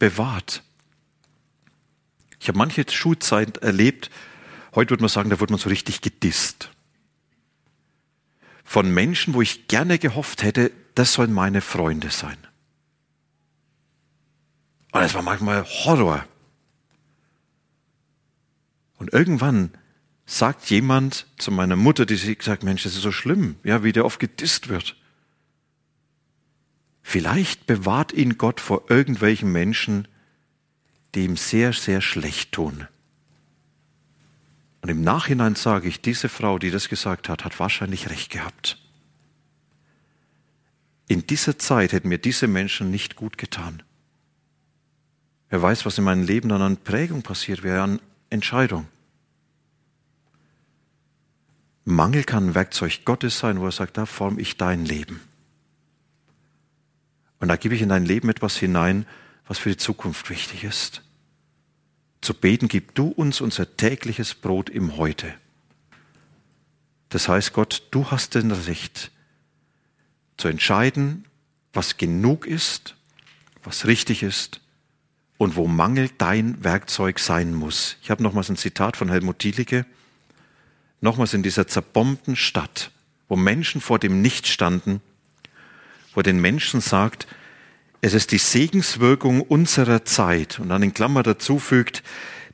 bewahrt. 0.00 0.64
Ich 2.40 2.48
habe 2.48 2.58
manche 2.58 2.84
Schulzeit 2.90 3.58
erlebt, 3.58 4.10
heute 4.74 4.90
würde 4.90 5.04
man 5.04 5.08
sagen, 5.08 5.30
da 5.30 5.38
wurde 5.38 5.52
man 5.52 5.60
so 5.60 5.68
richtig 5.68 6.00
gedisst 6.00 6.73
von 8.64 8.92
Menschen, 8.92 9.34
wo 9.34 9.42
ich 9.42 9.68
gerne 9.68 9.98
gehofft 9.98 10.42
hätte, 10.42 10.72
das 10.94 11.12
sollen 11.12 11.32
meine 11.32 11.60
Freunde 11.60 12.10
sein. 12.10 12.38
Und 14.92 15.02
es 15.02 15.14
war 15.14 15.22
manchmal 15.22 15.64
Horror. 15.64 16.24
Und 18.96 19.12
irgendwann 19.12 19.70
sagt 20.24 20.70
jemand 20.70 21.26
zu 21.36 21.50
meiner 21.50 21.76
Mutter, 21.76 22.06
die 22.06 22.16
sagt, 22.16 22.62
Mensch, 22.62 22.84
das 22.84 22.94
ist 22.94 23.02
so 23.02 23.12
schlimm, 23.12 23.56
ja, 23.64 23.84
wie 23.84 23.92
der 23.92 24.04
oft 24.04 24.18
gedisst 24.18 24.68
wird. 24.68 24.96
Vielleicht 27.02 27.66
bewahrt 27.66 28.12
ihn 28.12 28.38
Gott 28.38 28.60
vor 28.60 28.84
irgendwelchen 28.88 29.52
Menschen, 29.52 30.08
die 31.14 31.24
ihm 31.24 31.36
sehr, 31.36 31.72
sehr 31.72 32.00
schlecht 32.00 32.52
tun. 32.52 32.88
Und 34.84 34.90
im 34.90 35.00
Nachhinein 35.00 35.54
sage 35.54 35.88
ich, 35.88 36.02
diese 36.02 36.28
Frau, 36.28 36.58
die 36.58 36.70
das 36.70 36.90
gesagt 36.90 37.30
hat, 37.30 37.46
hat 37.46 37.58
wahrscheinlich 37.58 38.10
recht 38.10 38.30
gehabt. 38.30 38.76
In 41.08 41.26
dieser 41.26 41.58
Zeit 41.58 41.92
hätten 41.92 42.10
mir 42.10 42.18
diese 42.18 42.48
Menschen 42.48 42.90
nicht 42.90 43.16
gut 43.16 43.38
getan. 43.38 43.82
Wer 45.48 45.62
weiß, 45.62 45.86
was 45.86 45.96
in 45.96 46.04
meinem 46.04 46.22
Leben 46.22 46.50
dann 46.50 46.60
an 46.60 46.76
Prägung 46.76 47.22
passiert 47.22 47.62
wäre, 47.62 47.80
an 47.80 47.98
Entscheidung. 48.28 48.86
Mangel 51.86 52.24
kann 52.24 52.48
ein 52.48 52.54
Werkzeug 52.54 53.06
Gottes 53.06 53.38
sein, 53.38 53.60
wo 53.60 53.64
er 53.64 53.72
sagt, 53.72 53.96
da 53.96 54.04
form 54.04 54.38
ich 54.38 54.58
dein 54.58 54.84
Leben. 54.84 55.22
Und 57.38 57.48
da 57.48 57.56
gebe 57.56 57.74
ich 57.74 57.80
in 57.80 57.88
dein 57.88 58.04
Leben 58.04 58.28
etwas 58.28 58.58
hinein, 58.58 59.06
was 59.48 59.58
für 59.58 59.70
die 59.70 59.78
Zukunft 59.78 60.28
wichtig 60.28 60.62
ist 60.62 61.03
zu 62.24 62.34
beten, 62.34 62.68
gib 62.68 62.94
du 62.94 63.08
uns 63.08 63.40
unser 63.40 63.76
tägliches 63.76 64.34
Brot 64.34 64.70
im 64.70 64.96
Heute. 64.96 65.32
Das 67.10 67.28
heißt, 67.28 67.52
Gott, 67.52 67.86
du 67.92 68.10
hast 68.10 68.34
den 68.34 68.50
Recht 68.50 69.12
zu 70.36 70.48
entscheiden, 70.48 71.26
was 71.72 71.96
genug 71.96 72.46
ist, 72.46 72.96
was 73.62 73.86
richtig 73.86 74.22
ist 74.22 74.60
und 75.38 75.56
wo 75.56 75.66
Mangel 75.66 76.10
dein 76.18 76.62
Werkzeug 76.64 77.18
sein 77.18 77.54
muss. 77.54 77.96
Ich 78.02 78.10
habe 78.10 78.22
nochmals 78.22 78.48
ein 78.48 78.56
Zitat 78.56 78.96
von 78.96 79.08
Helmut 79.08 79.42
Dielicke. 79.42 79.86
Nochmals 81.00 81.34
in 81.34 81.42
dieser 81.42 81.66
zerbombten 81.66 82.34
Stadt, 82.34 82.90
wo 83.28 83.36
Menschen 83.36 83.80
vor 83.80 83.98
dem 83.98 84.22
Nichts 84.22 84.48
standen, 84.48 85.00
wo 86.14 86.22
den 86.22 86.40
Menschen 86.40 86.80
sagt, 86.80 87.26
es 88.04 88.12
ist 88.12 88.32
die 88.32 88.38
Segenswirkung 88.38 89.40
unserer 89.40 90.04
Zeit 90.04 90.60
und 90.60 90.68
dann 90.68 90.82
in 90.82 90.92
Klammer 90.92 91.22
dazu 91.22 91.58
fügt, 91.58 92.02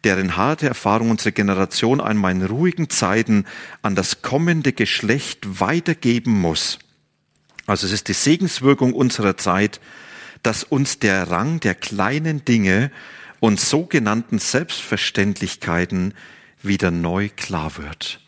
deren 0.04 0.36
harte 0.36 0.68
Erfahrung 0.68 1.10
unsere 1.10 1.32
Generation 1.32 2.00
einmal 2.00 2.30
in 2.30 2.44
ruhigen 2.44 2.88
Zeiten 2.88 3.44
an 3.82 3.96
das 3.96 4.22
kommende 4.22 4.72
Geschlecht 4.72 5.60
weitergeben 5.60 6.40
muss. 6.40 6.78
Also 7.66 7.88
es 7.88 7.92
ist 7.92 8.06
die 8.06 8.12
Segenswirkung 8.12 8.92
unserer 8.92 9.36
Zeit, 9.36 9.80
dass 10.44 10.62
uns 10.62 11.00
der 11.00 11.32
Rang 11.32 11.58
der 11.58 11.74
kleinen 11.74 12.44
Dinge 12.44 12.92
und 13.40 13.58
sogenannten 13.58 14.38
Selbstverständlichkeiten 14.38 16.14
wieder 16.62 16.92
neu 16.92 17.28
klar 17.28 17.76
wird. 17.76 18.20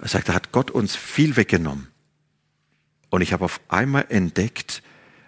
Er 0.00 0.08
sagt, 0.08 0.30
da 0.30 0.32
hat 0.32 0.50
Gott 0.50 0.70
uns 0.70 0.96
viel 0.96 1.36
weggenommen. 1.36 1.88
Und 3.10 3.20
ich 3.20 3.34
habe 3.34 3.44
auf 3.44 3.60
einmal 3.68 4.06
entdeckt, 4.08 4.82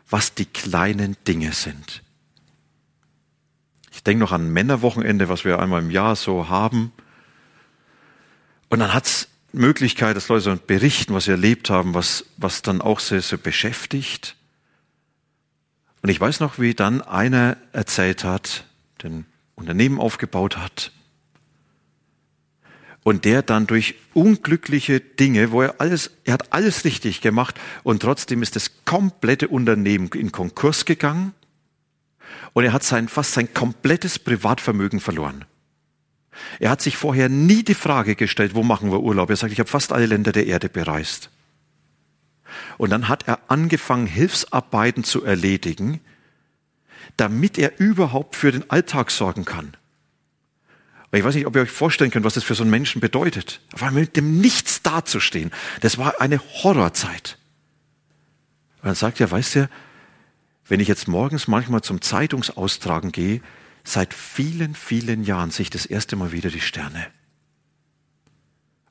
was 0.08 0.34
die 0.34 0.46
kleinen 0.46 1.16
Dinge 1.26 1.52
sind. 1.52 2.02
Ich 3.92 4.02
denke 4.02 4.20
noch 4.20 4.32
an 4.32 4.52
Männerwochenende, 4.52 5.28
was 5.28 5.44
wir 5.44 5.60
einmal 5.60 5.82
im 5.82 5.90
Jahr 5.90 6.16
so 6.16 6.48
haben. 6.48 6.92
Und 8.68 8.80
dann 8.80 8.92
hat 8.92 9.06
es 9.06 9.28
Möglichkeit, 9.52 10.16
dass 10.16 10.28
Leute 10.28 10.56
berichten, 10.56 11.14
was 11.14 11.24
sie 11.24 11.30
erlebt 11.30 11.70
haben, 11.70 11.94
was, 11.94 12.24
was 12.36 12.62
dann 12.62 12.80
auch 12.80 13.00
sehr, 13.00 13.22
sehr 13.22 13.38
beschäftigt. 13.38 14.36
Und 16.02 16.10
ich 16.10 16.20
weiß 16.20 16.40
noch, 16.40 16.58
wie 16.58 16.74
dann 16.74 17.00
einer 17.00 17.56
erzählt 17.72 18.24
hat, 18.24 18.66
den 19.02 19.26
Unternehmen 19.54 20.00
aufgebaut 20.00 20.56
hat, 20.58 20.92
und 23.04 23.24
der 23.24 23.42
dann 23.42 23.68
durch 23.68 23.94
unglückliche 24.14 24.98
Dinge, 24.98 25.52
wo 25.52 25.62
er 25.62 25.80
alles, 25.80 26.10
er 26.24 26.34
hat 26.34 26.52
alles 26.52 26.84
richtig 26.84 27.20
gemacht 27.20 27.60
und 27.84 28.02
trotzdem 28.02 28.42
ist 28.42 28.56
das 28.56 28.72
komplette 28.84 29.46
Unternehmen 29.48 30.08
in 30.14 30.32
Konkurs 30.32 30.84
gegangen 30.84 31.32
und 32.54 32.64
er 32.64 32.72
hat 32.72 32.82
sein, 32.82 33.06
fast 33.08 33.34
sein 33.34 33.52
komplettes 33.54 34.18
Privatvermögen 34.18 35.00
verloren. 35.00 35.44
Er 36.58 36.70
hat 36.70 36.80
sich 36.80 36.96
vorher 36.96 37.28
nie 37.28 37.62
die 37.62 37.74
Frage 37.74 38.16
gestellt, 38.16 38.54
wo 38.54 38.64
machen 38.64 38.90
wir 38.90 39.00
Urlaub? 39.00 39.30
Er 39.30 39.36
sagt, 39.36 39.52
ich 39.52 39.60
habe 39.60 39.70
fast 39.70 39.92
alle 39.92 40.06
Länder 40.06 40.32
der 40.32 40.46
Erde 40.46 40.68
bereist. 40.68 41.30
Und 42.78 42.90
dann 42.90 43.08
hat 43.08 43.28
er 43.28 43.38
angefangen, 43.48 44.06
Hilfsarbeiten 44.06 45.04
zu 45.04 45.24
erledigen, 45.24 46.00
damit 47.16 47.58
er 47.58 47.78
überhaupt 47.78 48.34
für 48.34 48.50
den 48.50 48.68
Alltag 48.70 49.10
sorgen 49.10 49.44
kann. 49.44 49.76
Ich 51.14 51.22
weiß 51.22 51.36
nicht, 51.36 51.46
ob 51.46 51.54
ihr 51.54 51.62
euch 51.62 51.70
vorstellen 51.70 52.10
könnt, 52.10 52.24
was 52.24 52.34
das 52.34 52.44
für 52.44 52.54
so 52.54 52.64
einen 52.64 52.70
Menschen 52.70 53.00
bedeutet. 53.00 53.60
Auf 53.72 53.82
einmal 53.82 54.02
mit 54.02 54.16
dem 54.16 54.40
Nichts 54.40 54.82
dazustehen. 54.82 55.52
Das 55.80 55.96
war 55.96 56.20
eine 56.20 56.40
Horrorzeit. 56.40 57.38
Und 58.82 58.88
dann 58.88 58.94
sagt 58.96 59.20
er, 59.20 59.30
weißt 59.30 59.54
du, 59.54 59.70
wenn 60.66 60.80
ich 60.80 60.88
jetzt 60.88 61.06
morgens 61.06 61.46
manchmal 61.46 61.82
zum 61.82 62.00
Zeitungsaustragen 62.00 63.12
gehe, 63.12 63.42
seit 63.84 64.12
vielen, 64.12 64.74
vielen 64.74 65.22
Jahren 65.22 65.50
sehe 65.50 65.64
ich 65.64 65.70
das 65.70 65.86
erste 65.86 66.16
Mal 66.16 66.32
wieder 66.32 66.50
die 66.50 66.60
Sterne. 66.60 67.06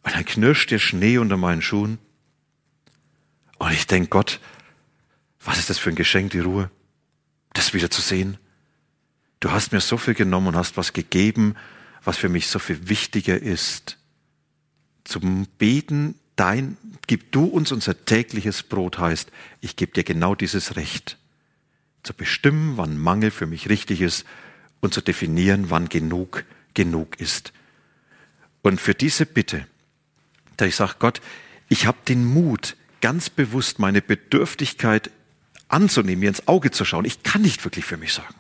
Und 0.04 0.16
dann 0.16 0.24
knirscht 0.24 0.72
der 0.72 0.80
Schnee 0.80 1.18
unter 1.18 1.36
meinen 1.36 1.62
Schuhen. 1.62 1.98
Und 3.58 3.72
ich 3.74 3.88
denke, 3.88 4.10
Gott, 4.10 4.40
was 5.44 5.58
ist 5.60 5.70
das 5.70 5.78
für 5.78 5.90
ein 5.90 5.96
Geschenk, 5.96 6.32
die 6.32 6.40
Ruhe, 6.40 6.70
das 7.54 7.74
wieder 7.74 7.90
zu 7.90 8.02
sehen. 8.02 8.38
Du 9.40 9.52
hast 9.52 9.74
mir 9.74 9.82
so 9.82 9.98
viel 9.98 10.14
genommen 10.14 10.48
und 10.48 10.56
hast 10.56 10.78
was 10.78 10.94
gegeben, 10.94 11.56
was 12.04 12.18
für 12.18 12.30
mich 12.30 12.48
so 12.48 12.60
viel 12.60 12.90
wichtiger 12.90 13.42
ist. 13.42 13.98
Zum 15.04 15.48
Beten, 15.58 16.16
dein, 16.36 16.78
gib 17.08 17.32
du 17.32 17.46
uns 17.46 17.72
unser 17.72 18.06
tägliches 18.06 18.64
Brot 18.64 18.98
heißt, 18.98 19.32
ich 19.62 19.76
gebe 19.76 19.94
dir 19.94 20.04
genau 20.04 20.36
dieses 20.36 20.76
Recht. 20.76 21.18
Zu 22.04 22.14
bestimmen, 22.14 22.78
wann 22.78 22.98
Mangel 22.98 23.32
für 23.32 23.46
mich 23.46 23.70
richtig 23.70 24.02
ist 24.02 24.26
und 24.82 24.94
zu 24.94 25.02
definieren, 25.02 25.70
wann 25.70 25.90
genug 25.90 26.46
genug 26.74 27.20
ist. 27.20 27.54
Und 28.62 28.82
für 28.82 28.94
diese 28.94 29.26
Bitte, 29.26 29.68
da 30.58 30.66
ich 30.66 30.76
sage, 30.76 30.96
Gott, 31.00 31.22
ich 31.70 31.86
habe 31.86 31.98
den 32.08 32.26
Mut, 32.26 32.76
ganz 33.02 33.30
bewusst 33.30 33.80
meine 33.80 34.02
Bedürftigkeit 34.02 35.12
anzunehmen, 35.68 36.22
mir 36.22 36.30
ins 36.30 36.48
Auge 36.48 36.72
zu 36.72 36.86
schauen. 36.86 37.06
Ich 37.06 37.24
kann 37.24 37.42
nicht 37.42 37.64
wirklich 37.64 37.86
für 37.86 37.98
mich 37.98 38.14
sagen 38.14 38.36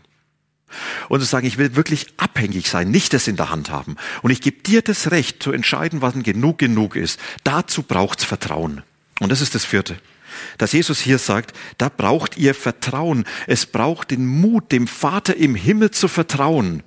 und 1.09 1.19
zu 1.19 1.25
sagen, 1.25 1.47
ich 1.47 1.57
will 1.57 1.75
wirklich 1.75 2.07
abhängig 2.17 2.69
sein, 2.69 2.91
nicht 2.91 3.13
das 3.13 3.27
in 3.27 3.35
der 3.35 3.49
Hand 3.49 3.69
haben. 3.69 3.95
Und 4.21 4.31
ich 4.31 4.41
gebe 4.41 4.61
dir 4.61 4.81
das 4.81 5.11
Recht 5.11 5.41
zu 5.41 5.51
entscheiden, 5.51 6.01
was 6.01 6.13
genug 6.15 6.59
genug 6.59 6.95
ist. 6.95 7.19
Dazu 7.43 7.83
braucht's 7.83 8.23
Vertrauen. 8.23 8.83
Und 9.19 9.31
das 9.31 9.41
ist 9.41 9.55
das 9.55 9.65
vierte. 9.65 9.97
Dass 10.57 10.71
Jesus 10.71 10.99
hier 10.99 11.19
sagt, 11.19 11.55
da 11.77 11.89
braucht 11.89 12.37
ihr 12.37 12.55
Vertrauen. 12.55 13.25
Es 13.47 13.65
braucht 13.65 14.11
den 14.11 14.25
Mut, 14.25 14.71
dem 14.71 14.87
Vater 14.87 15.35
im 15.35 15.55
Himmel 15.55 15.91
zu 15.91 16.07
vertrauen. 16.07 16.83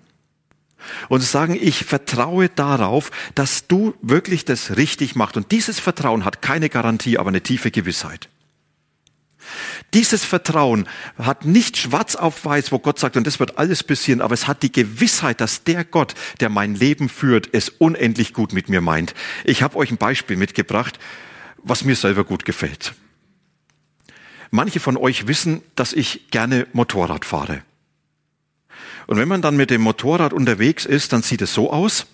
Und 1.08 1.20
zu 1.20 1.26
sagen, 1.26 1.58
ich 1.60 1.84
vertraue 1.84 2.48
darauf, 2.48 3.10
dass 3.34 3.66
du 3.66 3.94
wirklich 4.02 4.44
das 4.44 4.76
richtig 4.76 5.16
machst. 5.16 5.36
Und 5.36 5.50
dieses 5.52 5.80
Vertrauen 5.80 6.24
hat 6.24 6.42
keine 6.42 6.68
Garantie, 6.68 7.18
aber 7.18 7.28
eine 7.28 7.42
tiefe 7.42 7.70
Gewissheit. 7.70 8.28
Dieses 9.94 10.24
Vertrauen 10.24 10.88
hat 11.18 11.44
nicht 11.44 11.76
schwarz 11.76 12.16
auf 12.16 12.44
weiß, 12.44 12.72
wo 12.72 12.78
Gott 12.78 12.98
sagt, 12.98 13.16
und 13.16 13.26
das 13.26 13.40
wird 13.40 13.58
alles 13.58 13.82
passieren, 13.82 14.20
aber 14.20 14.34
es 14.34 14.46
hat 14.46 14.62
die 14.62 14.72
Gewissheit, 14.72 15.40
dass 15.40 15.64
der 15.64 15.84
Gott, 15.84 16.14
der 16.40 16.48
mein 16.48 16.74
Leben 16.74 17.08
führt, 17.08 17.48
es 17.52 17.68
unendlich 17.68 18.32
gut 18.32 18.52
mit 18.52 18.68
mir 18.68 18.80
meint. 18.80 19.14
Ich 19.44 19.62
habe 19.62 19.76
euch 19.76 19.90
ein 19.90 19.96
Beispiel 19.96 20.36
mitgebracht, 20.36 20.98
was 21.62 21.84
mir 21.84 21.96
selber 21.96 22.24
gut 22.24 22.44
gefällt. 22.44 22.94
Manche 24.50 24.80
von 24.80 24.96
euch 24.96 25.26
wissen, 25.26 25.62
dass 25.74 25.92
ich 25.92 26.30
gerne 26.30 26.66
Motorrad 26.72 27.24
fahre. 27.24 27.62
Und 29.06 29.18
wenn 29.18 29.28
man 29.28 29.42
dann 29.42 29.56
mit 29.56 29.70
dem 29.70 29.82
Motorrad 29.82 30.32
unterwegs 30.32 30.84
ist, 30.84 31.12
dann 31.12 31.22
sieht 31.22 31.42
es 31.42 31.54
so 31.54 31.72
aus, 31.72 32.06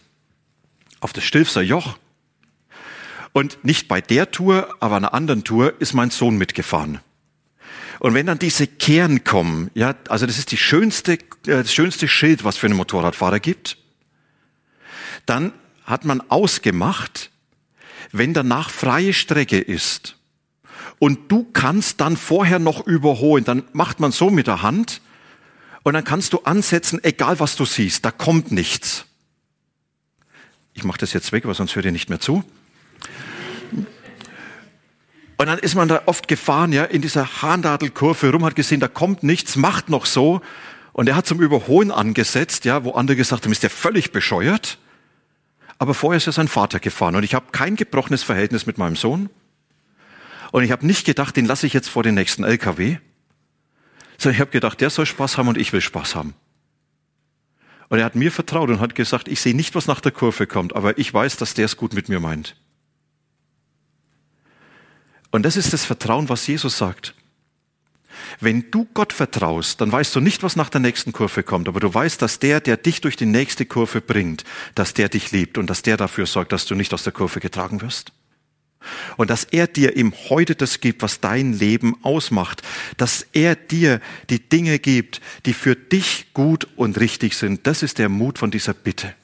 auf 1.01 1.13
das 1.13 1.25
Stilfser 1.25 1.63
Joch. 1.63 1.99
Und 3.33 3.65
nicht 3.65 3.89
bei 3.89 4.01
der 4.01 4.31
Tour, 4.31 4.75
aber 4.81 4.97
einer 4.97 5.15
anderen 5.15 5.43
Tour 5.43 5.81
ist 5.81 5.95
mein 5.95 6.11
Sohn 6.11 6.37
mitgefahren. 6.37 7.01
Und 8.03 8.15
wenn 8.15 8.27
dann 8.27 8.41
diese 8.41 8.67
Kehren 8.67 9.23
kommen, 9.23 9.71
ja, 9.75 9.95
also 10.09 10.27
das 10.27 10.37
ist 10.37 10.51
die 10.51 10.57
schönste, 10.57 11.13
äh, 11.13 11.19
das 11.45 11.73
schönste 11.73 12.09
Schild, 12.09 12.43
was 12.43 12.57
für 12.57 12.67
einen 12.67 12.75
Motorradfahrer 12.75 13.39
gibt, 13.39 13.79
dann 15.25 15.53
hat 15.85 16.05
man 16.05 16.21
ausgemacht, 16.21 17.31
wenn 18.11 18.35
danach 18.35 18.71
freie 18.71 19.13
Strecke 19.13 19.61
ist 19.61 20.17
und 20.99 21.31
du 21.31 21.45
kannst 21.53 22.01
dann 22.01 22.17
vorher 22.17 22.59
noch 22.59 22.85
überholen, 22.85 23.45
dann 23.45 23.63
macht 23.73 24.01
man 24.01 24.11
so 24.11 24.31
mit 24.31 24.49
der 24.49 24.63
Hand 24.63 25.01
und 25.85 25.95
dann 25.95 26.03
kannst 26.03 26.33
du 26.33 26.41
ansetzen, 26.41 26.99
egal 27.05 27.39
was 27.39 27.55
du 27.55 27.65
siehst, 27.65 28.05
da 28.05 28.11
kommt 28.11 28.51
nichts. 28.51 29.05
Ich 30.75 30.83
mache 30.83 30.99
das 30.99 31.13
jetzt 31.13 31.31
weg, 31.31 31.47
weil 31.47 31.55
sonst 31.55 31.77
hört 31.77 31.85
ihr 31.85 31.93
nicht 31.93 32.11
mehr 32.11 32.19
zu. 32.19 32.43
Und 35.43 35.49
dann 35.49 35.59
ist 35.59 35.75
man 35.75 35.89
da 35.89 36.03
oft 36.07 36.29
gefahren, 36.29 36.73
ja, 36.73 36.85
in 36.85 37.03
dieser 37.03 37.43
Hahndadelkurve 37.43 38.31
rum, 38.31 38.45
hat 38.45 38.55
gesehen, 38.55 38.79
da 38.79 38.87
kommt 38.87 39.25
nichts, 39.25 39.57
macht 39.57 39.91
noch 39.91 40.07
so. 40.07 40.41
Und 40.93 41.09
er 41.09 41.17
hat 41.17 41.27
zum 41.27 41.41
Überholen 41.41 41.91
angesetzt, 41.91 42.65
ja, 42.65 42.85
wo 42.85 42.93
andere 42.93 43.17
gesagt 43.17 43.45
haben, 43.45 43.51
ist 43.51 43.65
der 43.65 43.71
völlig 43.71 44.13
bescheuert. 44.13 44.79
Aber 45.79 45.95
vorher 45.95 46.19
ist 46.19 46.29
er 46.29 46.33
sein 46.33 46.47
Vater 46.47 46.79
gefahren 46.79 47.17
und 47.17 47.25
ich 47.25 47.35
habe 47.35 47.47
kein 47.51 47.75
gebrochenes 47.75 48.23
Verhältnis 48.23 48.67
mit 48.67 48.79
meinem 48.79 48.95
Sohn. 48.95 49.31
Und 50.53 50.63
ich 50.63 50.71
habe 50.71 50.87
nicht 50.87 51.05
gedacht, 51.05 51.37
den 51.37 51.47
lasse 51.47 51.67
ich 51.67 51.73
jetzt 51.73 51.89
vor 51.89 52.05
den 52.05 52.15
nächsten 52.15 52.45
LKW, 52.45 52.99
sondern 54.19 54.37
ich 54.37 54.41
habe 54.41 54.53
gedacht, 54.53 54.81
der 54.81 54.91
soll 54.91 55.07
Spaß 55.07 55.39
haben 55.39 55.49
und 55.49 55.59
ich 55.59 55.73
will 55.73 55.81
Spaß 55.81 56.15
haben. 56.15 56.35
Und 57.89 57.99
er 57.99 58.05
hat 58.05 58.15
mir 58.15 58.31
vertraut 58.31 58.71
und 58.71 58.79
hat 58.79 58.95
gesagt, 58.95 59.27
ich 59.27 59.41
sehe 59.41 59.57
nicht, 59.57 59.75
was 59.75 59.89
nach 59.89 60.01
der 60.01 60.13
Kurve 60.13 60.47
kommt, 60.47 60.77
aber 60.77 60.99
ich 60.99 61.13
weiß, 61.13 61.37
dass 61.37 61.55
der 61.55 61.65
es 61.65 61.77
gut 61.77 61.95
mit 61.95 62.09
mir 62.09 62.21
meint. 62.21 62.55
Und 65.33 65.43
das 65.43 65.57
ist 65.57 65.73
das 65.73 65.85
Vertrauen, 65.85 66.29
was 66.29 66.47
Jesus 66.47 66.79
sagt. 66.79 67.15
Wenn 68.39 68.71
du 68.71 68.87
Gott 68.93 69.13
vertraust, 69.13 69.81
dann 69.81 69.91
weißt 69.91 70.15
du 70.15 70.21
nicht, 70.21 70.43
was 70.43 70.57
nach 70.57 70.69
der 70.69 70.81
nächsten 70.81 71.13
Kurve 71.13 71.43
kommt, 71.43 71.69
aber 71.69 71.81
du 71.81 71.93
weißt, 71.93 72.21
dass 72.21 72.39
der, 72.39 72.61
der 72.61 72.77
dich 72.77 73.01
durch 73.01 73.17
die 73.17 73.27
nächste 73.27 73.65
Kurve 73.67 74.01
bringt, 74.01 74.45
dass 74.75 74.95
der 74.95 75.09
dich 75.09 75.33
liebt 75.33 75.59
und 75.59 75.69
dass 75.69 75.83
der 75.83 75.97
dafür 75.97 76.27
sorgt, 76.27 76.53
dass 76.53 76.67
du 76.67 76.75
nicht 76.75 76.93
aus 76.93 77.03
der 77.03 77.13
Kurve 77.13 77.41
getragen 77.41 77.81
wirst. 77.81 78.13
Und 79.17 79.31
dass 79.31 79.45
er 79.45 79.69
dir 79.69 79.97
im 79.97 80.13
Heute 80.29 80.55
das 80.55 80.81
gibt, 80.81 81.03
was 81.03 81.21
dein 81.21 81.53
Leben 81.53 81.97
ausmacht. 82.03 82.63
Dass 82.97 83.25
er 83.33 83.55
dir 83.55 84.01
die 84.29 84.41
Dinge 84.41 84.81
gibt, 84.81 85.21
die 85.47 85.55
für 85.55 85.77
dich 85.77 86.35
gut 86.35 86.67
und 86.75 86.99
richtig 86.99 87.37
sind. 87.37 87.67
Das 87.69 87.85
ist 87.85 87.99
der 87.99 88.09
Mut 88.09 88.39
von 88.39 88.51
dieser 88.51 88.75
Bitte. 88.75 89.15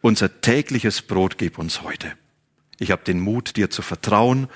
Unser 0.00 0.40
tägliches 0.40 1.02
Brot 1.02 1.36
gib 1.36 1.58
uns 1.58 1.82
heute. 1.82 2.12
Ich 2.78 2.90
habe 2.90 3.04
den 3.04 3.20
Mut, 3.20 3.56
dir 3.56 3.68
zu 3.68 3.82
vertrauen 3.82 4.48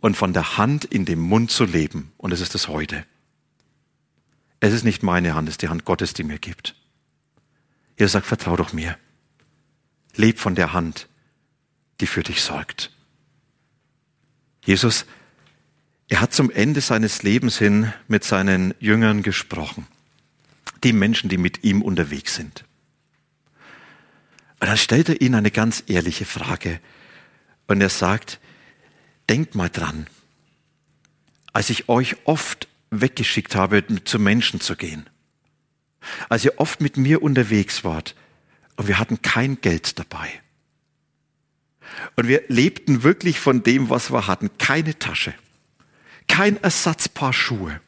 und 0.00 0.16
von 0.16 0.32
der 0.32 0.56
Hand 0.56 0.84
in 0.84 1.04
dem 1.04 1.20
Mund 1.20 1.50
zu 1.50 1.64
leben. 1.64 2.12
Und 2.16 2.32
es 2.32 2.40
ist 2.40 2.54
das 2.54 2.68
heute. 2.68 3.04
Es 4.60 4.72
ist 4.72 4.84
nicht 4.84 5.02
meine 5.02 5.34
Hand, 5.34 5.48
es 5.48 5.54
ist 5.54 5.62
die 5.62 5.68
Hand 5.68 5.84
Gottes, 5.84 6.14
die 6.14 6.24
mir 6.24 6.38
gibt. 6.38 6.74
Ihr 7.96 8.08
sagt, 8.08 8.26
vertrau 8.26 8.56
doch 8.56 8.72
mir. 8.72 8.98
Leb 10.16 10.38
von 10.38 10.54
der 10.54 10.72
Hand, 10.72 11.08
die 12.00 12.06
für 12.06 12.22
dich 12.22 12.42
sorgt. 12.42 12.90
Jesus, 14.64 15.06
er 16.08 16.20
hat 16.20 16.34
zum 16.34 16.50
Ende 16.50 16.80
seines 16.80 17.22
Lebens 17.22 17.58
hin 17.58 17.92
mit 18.08 18.24
seinen 18.24 18.74
Jüngern 18.80 19.22
gesprochen. 19.22 19.86
Die 20.82 20.92
Menschen, 20.92 21.28
die 21.28 21.38
mit 21.38 21.62
ihm 21.62 21.82
unterwegs 21.82 22.34
sind. 22.34 22.64
Und 24.60 24.68
dann 24.68 24.76
stellt 24.76 25.08
er 25.08 25.20
ihnen 25.20 25.36
eine 25.36 25.50
ganz 25.50 25.84
ehrliche 25.86 26.24
Frage. 26.24 26.80
Und 27.66 27.80
er 27.80 27.88
sagt, 27.88 28.40
denkt 29.30 29.54
mal 29.54 29.70
dran, 29.70 30.08
als 31.52 31.70
ich 31.70 31.88
euch 31.88 32.16
oft 32.24 32.68
weggeschickt 32.90 33.54
habe, 33.54 33.84
zu 34.04 34.18
Menschen 34.18 34.60
zu 34.60 34.74
gehen, 34.74 35.08
als 36.28 36.44
ihr 36.44 36.58
oft 36.58 36.80
mit 36.80 36.96
mir 36.96 37.22
unterwegs 37.22 37.84
wart 37.84 38.16
und 38.74 38.88
wir 38.88 38.98
hatten 38.98 39.22
kein 39.22 39.60
Geld 39.60 39.98
dabei. 40.00 40.42
Und 42.16 42.26
wir 42.26 42.42
lebten 42.48 43.04
wirklich 43.04 43.38
von 43.38 43.62
dem, 43.62 43.88
was 43.88 44.12
wir 44.12 44.26
hatten. 44.26 44.50
Keine 44.58 44.98
Tasche, 44.98 45.34
kein 46.26 46.56
Ersatzpaar 46.62 47.32
Schuhe, 47.32 47.80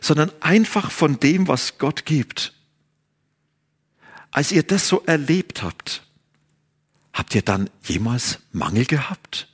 sondern 0.00 0.32
einfach 0.40 0.90
von 0.90 1.20
dem, 1.20 1.46
was 1.46 1.78
Gott 1.78 2.06
gibt. 2.06 2.54
Als 4.32 4.50
ihr 4.50 4.64
das 4.64 4.88
so 4.88 5.04
erlebt 5.06 5.62
habt, 5.62 6.04
habt 7.12 7.36
ihr 7.36 7.42
dann 7.42 7.70
jemals 7.84 8.40
Mangel 8.50 8.84
gehabt? 8.84 9.53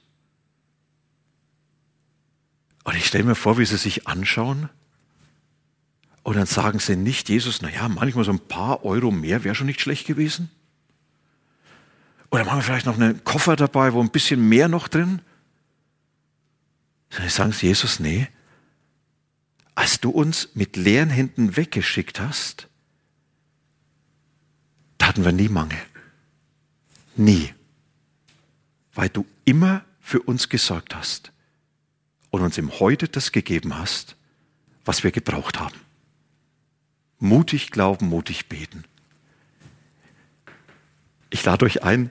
Und 2.85 2.97
ich 2.97 3.07
stelle 3.07 3.25
mir 3.25 3.35
vor, 3.35 3.59
wie 3.59 3.65
sie 3.65 3.77
sich 3.77 4.07
anschauen 4.09 4.69
und 6.23 6.37
dann 6.37 6.47
sagen 6.47 6.79
sie 6.79 6.97
nicht 6.97 7.29
Jesus, 7.29 7.63
naja, 7.63 7.89
manchmal 7.89 8.25
so 8.25 8.33
ein 8.33 8.41
paar 8.41 8.85
Euro 8.85 9.11
mehr 9.11 9.45
wäre 9.45 9.55
schon 9.55 9.67
nicht 9.67 9.81
schlecht 9.81 10.07
gewesen. 10.07 10.51
Oder 12.31 12.45
machen 12.45 12.59
wir 12.59 12.63
vielleicht 12.63 12.87
noch 12.87 12.95
einen 12.95 13.25
Koffer 13.25 13.57
dabei, 13.57 13.93
wo 13.93 14.01
ein 14.01 14.11
bisschen 14.11 14.49
mehr 14.49 14.69
noch 14.69 14.89
drin? 14.89 15.23
Dann 17.11 17.29
sagen 17.29 17.53
sie 17.53 17.67
Jesus, 17.67 17.99
nee, 17.99 18.29
als 19.75 20.01
du 20.01 20.11
uns 20.11 20.51
mit 20.55 20.77
leeren 20.77 21.11
Händen 21.11 21.57
weggeschickt 21.57 22.21
hast, 22.21 22.69
da 24.99 25.09
hatten 25.09 25.25
wir 25.25 25.33
nie 25.33 25.49
Mangel. 25.49 25.79
Nie. 27.17 27.55
Weil 28.95 29.09
du 29.09 29.27
immer 29.45 29.85
für 30.01 30.21
uns 30.21 30.49
gesorgt 30.49 30.95
hast. 30.95 31.33
Und 32.31 32.43
uns 32.43 32.59
im 32.59 32.81
Heute 32.81 33.09
das 33.09 33.33
gegeben 33.33 33.77
hast, 33.79 34.17
was 34.85 35.05
wir 35.05 35.11
gebraucht 35.11 35.61
haben. 35.61 35.77
Mutig 37.19 37.71
glauben, 37.71 38.09
mutig 38.09 38.49
beten. 38.49 38.85
Ich 41.29 41.45
lade 41.45 41.65
euch 41.65 41.83
ein, 41.83 42.11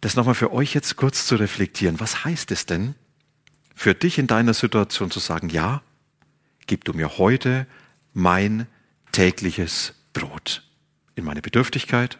das 0.00 0.14
nochmal 0.16 0.34
für 0.34 0.52
euch 0.52 0.74
jetzt 0.74 0.96
kurz 0.96 1.26
zu 1.26 1.36
reflektieren. 1.36 2.00
Was 2.00 2.24
heißt 2.24 2.50
es 2.52 2.66
denn, 2.66 2.94
für 3.74 3.94
dich 3.94 4.18
in 4.18 4.26
deiner 4.26 4.54
Situation 4.54 5.10
zu 5.10 5.20
sagen, 5.20 5.50
ja, 5.50 5.82
gib 6.66 6.84
du 6.84 6.92
mir 6.92 7.18
heute 7.18 7.66
mein 8.12 8.66
tägliches 9.12 9.94
Brot 10.12 10.62
in 11.14 11.24
meine 11.24 11.42
Bedürftigkeit, 11.42 12.18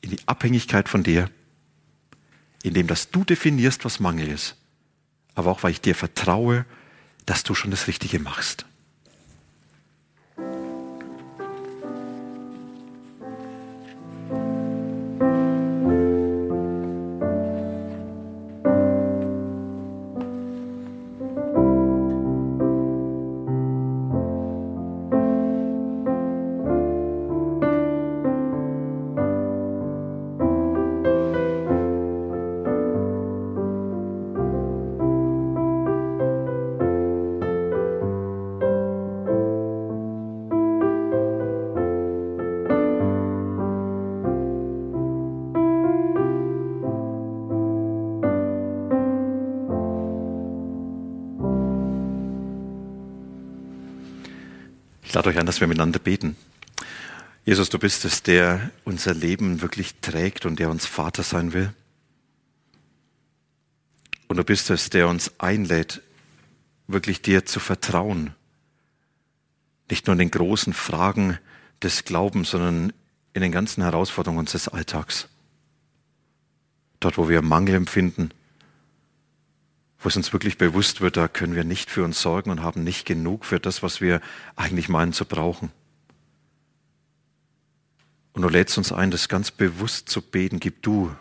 in 0.00 0.10
die 0.10 0.20
Abhängigkeit 0.26 0.88
von 0.88 1.02
dir, 1.02 1.30
indem 2.62 2.86
dass 2.86 3.10
du 3.10 3.24
definierst, 3.24 3.84
was 3.84 4.00
Mangel 4.00 4.28
ist, 4.28 4.56
aber 5.34 5.50
auch 5.50 5.62
weil 5.62 5.72
ich 5.72 5.80
dir 5.80 5.94
vertraue, 5.94 6.64
dass 7.26 7.42
du 7.42 7.54
schon 7.54 7.70
das 7.70 7.86
Richtige 7.86 8.18
machst. 8.18 8.66
Dass 55.54 55.60
wir 55.60 55.68
miteinander 55.68 56.00
beten. 56.00 56.36
Jesus, 57.44 57.70
du 57.70 57.78
bist 57.78 58.04
es, 58.04 58.24
der 58.24 58.72
unser 58.82 59.14
Leben 59.14 59.62
wirklich 59.62 59.94
trägt 60.00 60.46
und 60.46 60.58
der 60.58 60.68
uns 60.68 60.84
Vater 60.84 61.22
sein 61.22 61.52
will. 61.52 61.72
Und 64.26 64.36
du 64.36 64.42
bist 64.42 64.68
es, 64.70 64.90
der 64.90 65.06
uns 65.06 65.38
einlädt, 65.38 66.02
wirklich 66.88 67.22
dir 67.22 67.46
zu 67.46 67.60
vertrauen. 67.60 68.34
Nicht 69.88 70.08
nur 70.08 70.14
in 70.14 70.18
den 70.18 70.32
großen 70.32 70.72
Fragen 70.72 71.38
des 71.80 72.04
Glaubens, 72.04 72.50
sondern 72.50 72.92
in 73.32 73.42
den 73.42 73.52
ganzen 73.52 73.84
Herausforderungen 73.84 74.40
unseres 74.40 74.66
Alltags. 74.66 75.28
Dort, 76.98 77.16
wo 77.16 77.28
wir 77.28 77.42
Mangel 77.42 77.76
empfinden, 77.76 78.30
wo 80.04 80.08
es 80.08 80.16
uns 80.16 80.34
wirklich 80.34 80.58
bewusst 80.58 81.00
wird, 81.00 81.16
da 81.16 81.28
können 81.28 81.54
wir 81.54 81.64
nicht 81.64 81.88
für 81.88 82.04
uns 82.04 82.20
sorgen 82.20 82.50
und 82.50 82.62
haben 82.62 82.84
nicht 82.84 83.06
genug 83.06 83.46
für 83.46 83.58
das, 83.58 83.82
was 83.82 84.02
wir 84.02 84.20
eigentlich 84.54 84.90
meinen 84.90 85.14
zu 85.14 85.24
brauchen. 85.24 85.72
Und 88.34 88.42
du 88.42 88.50
lädst 88.50 88.76
uns 88.76 88.92
ein, 88.92 89.10
das 89.10 89.30
ganz 89.30 89.50
bewusst 89.50 90.10
zu 90.10 90.20
beten. 90.20 90.60
Gib 90.60 90.82
du 90.82 91.16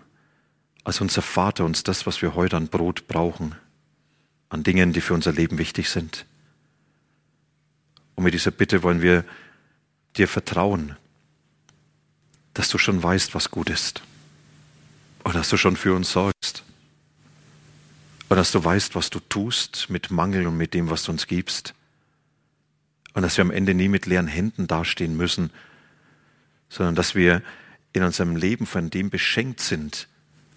als 0.84 1.00
unser 1.00 1.22
Vater 1.22 1.64
uns 1.64 1.84
das, 1.84 2.06
was 2.06 2.22
wir 2.22 2.36
heute 2.36 2.58
an 2.58 2.68
Brot 2.68 3.08
brauchen, 3.08 3.56
an 4.50 4.64
Dingen, 4.64 4.92
die 4.92 5.00
für 5.00 5.14
unser 5.14 5.32
Leben 5.32 5.60
wichtig 5.60 5.90
sind. 5.90 6.26
Und 8.16 8.26
mit 8.26 8.34
dieser 8.34 8.52
Bitte 8.52 8.84
wollen 8.84 9.02
wir 9.02 9.24
dir 10.18 10.28
vertrauen, 10.28 10.98
dass 12.54 12.68
du 12.68 12.78
schon 12.78 13.02
weißt, 13.02 13.34
was 13.34 13.50
gut 13.50 13.70
ist. 13.70 14.02
Und 15.24 15.36
dass 15.36 15.48
du 15.48 15.56
schon 15.56 15.78
für 15.78 15.96
uns 15.96 16.12
sorgst. 16.12 16.66
Und 18.34 18.38
dass 18.38 18.52
du 18.52 18.64
weißt, 18.64 18.96
was 18.96 19.12
du 19.12 19.20
tust 19.20 19.92
mit 19.92 20.10
Mangel 20.10 20.48
und 20.48 20.58
mit 20.58 20.74
dem, 20.74 20.90
was 20.90 21.04
du 21.04 21.12
uns 21.12 21.28
gibst. 21.28 21.76
Und 23.14 23.22
dass 23.22 23.38
wir 23.38 23.44
am 23.44 23.52
Ende 23.52 23.76
nie 23.76 23.88
mit 23.88 24.08
leeren 24.08 24.26
Händen 24.26 24.66
dastehen 24.66 25.16
müssen, 25.16 25.52
sondern 26.68 26.96
dass 26.96 27.14
wir 27.14 27.44
in 27.92 28.02
unserem 28.02 28.36
Leben 28.36 28.66
von 28.66 28.90
dem 28.90 29.12
beschenkt 29.12 29.60
sind, 29.60 30.08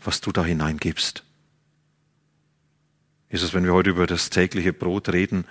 was 0.02 0.22
du 0.22 0.32
da 0.32 0.42
hineingibst. 0.42 1.22
Jesus, 3.30 3.52
wenn 3.52 3.64
wir 3.64 3.74
heute 3.74 3.90
über 3.90 4.06
das 4.06 4.30
tägliche 4.30 4.72
Brot 4.72 5.10
reden, 5.10 5.44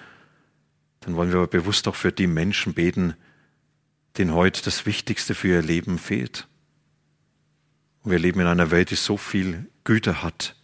dann 1.02 1.16
wollen 1.16 1.30
wir 1.30 1.38
aber 1.38 1.48
bewusst 1.48 1.88
auch 1.88 1.96
für 1.96 2.12
die 2.12 2.26
Menschen 2.26 2.74
beten, 2.74 3.14
denen 4.18 4.34
heute 4.34 4.64
das 4.64 4.88
Wichtigste 4.88 5.36
für 5.36 5.50
ihr 5.50 5.62
Leben 5.62 6.00
fehlt. 6.00 6.48
Und 8.02 8.10
wir 8.10 8.18
leben 8.18 8.40
in 8.40 8.48
einer 8.48 8.72
Welt, 8.72 8.90
die 8.90 8.96
so 8.96 9.16
viel 9.16 9.70
Güter 9.84 10.24
hat, 10.24 10.56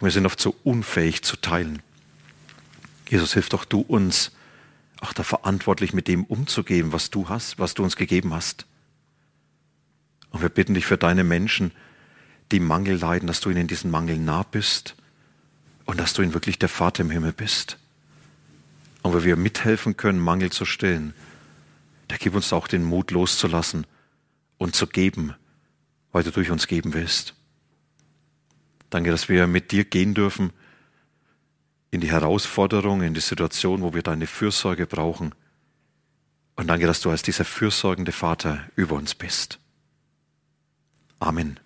wir 0.00 0.10
sind 0.10 0.26
oft 0.26 0.40
so 0.40 0.54
unfähig 0.62 1.22
zu 1.22 1.36
teilen. 1.36 1.82
Jesus, 3.08 3.32
hilf 3.32 3.48
doch 3.48 3.64
du 3.64 3.80
uns, 3.80 4.32
auch 5.00 5.12
da 5.12 5.22
verantwortlich 5.22 5.92
mit 5.92 6.08
dem 6.08 6.24
umzugehen, 6.24 6.92
was 6.92 7.10
du 7.10 7.28
hast, 7.28 7.58
was 7.58 7.74
du 7.74 7.82
uns 7.82 7.96
gegeben 7.96 8.34
hast. 8.34 8.66
Und 10.30 10.42
wir 10.42 10.48
bitten 10.48 10.74
dich 10.74 10.86
für 10.86 10.98
deine 10.98 11.24
Menschen, 11.24 11.72
die 12.52 12.60
Mangel 12.60 12.96
leiden, 12.98 13.26
dass 13.26 13.40
du 13.40 13.50
ihnen 13.50 13.66
diesen 13.66 13.90
Mangel 13.90 14.18
nah 14.18 14.42
bist 14.42 14.94
und 15.84 15.98
dass 15.98 16.12
du 16.12 16.22
ihnen 16.22 16.34
wirklich 16.34 16.58
der 16.58 16.68
Vater 16.68 17.02
im 17.02 17.10
Himmel 17.10 17.32
bist. 17.32 17.78
Und 19.02 19.14
wo 19.14 19.24
wir 19.24 19.36
mithelfen 19.36 19.96
können, 19.96 20.18
Mangel 20.18 20.50
zu 20.50 20.64
stillen, 20.64 21.14
da 22.08 22.16
gib 22.16 22.34
uns 22.34 22.52
auch 22.52 22.68
den 22.68 22.84
Mut 22.84 23.10
loszulassen 23.10 23.86
und 24.58 24.74
zu 24.74 24.86
geben, 24.86 25.34
weil 26.12 26.22
du 26.22 26.30
durch 26.30 26.50
uns 26.50 26.66
geben 26.66 26.92
willst. 26.94 27.34
Danke, 28.90 29.10
dass 29.10 29.28
wir 29.28 29.46
mit 29.46 29.72
dir 29.72 29.84
gehen 29.84 30.14
dürfen 30.14 30.52
in 31.90 32.00
die 32.00 32.10
Herausforderung, 32.10 33.02
in 33.02 33.14
die 33.14 33.20
Situation, 33.20 33.82
wo 33.82 33.94
wir 33.94 34.02
deine 34.02 34.26
Fürsorge 34.26 34.86
brauchen. 34.86 35.34
Und 36.56 36.68
danke, 36.68 36.86
dass 36.86 37.00
du 37.00 37.10
als 37.10 37.22
dieser 37.22 37.44
fürsorgende 37.44 38.12
Vater 38.12 38.64
über 38.76 38.96
uns 38.96 39.14
bist. 39.14 39.58
Amen. 41.18 41.60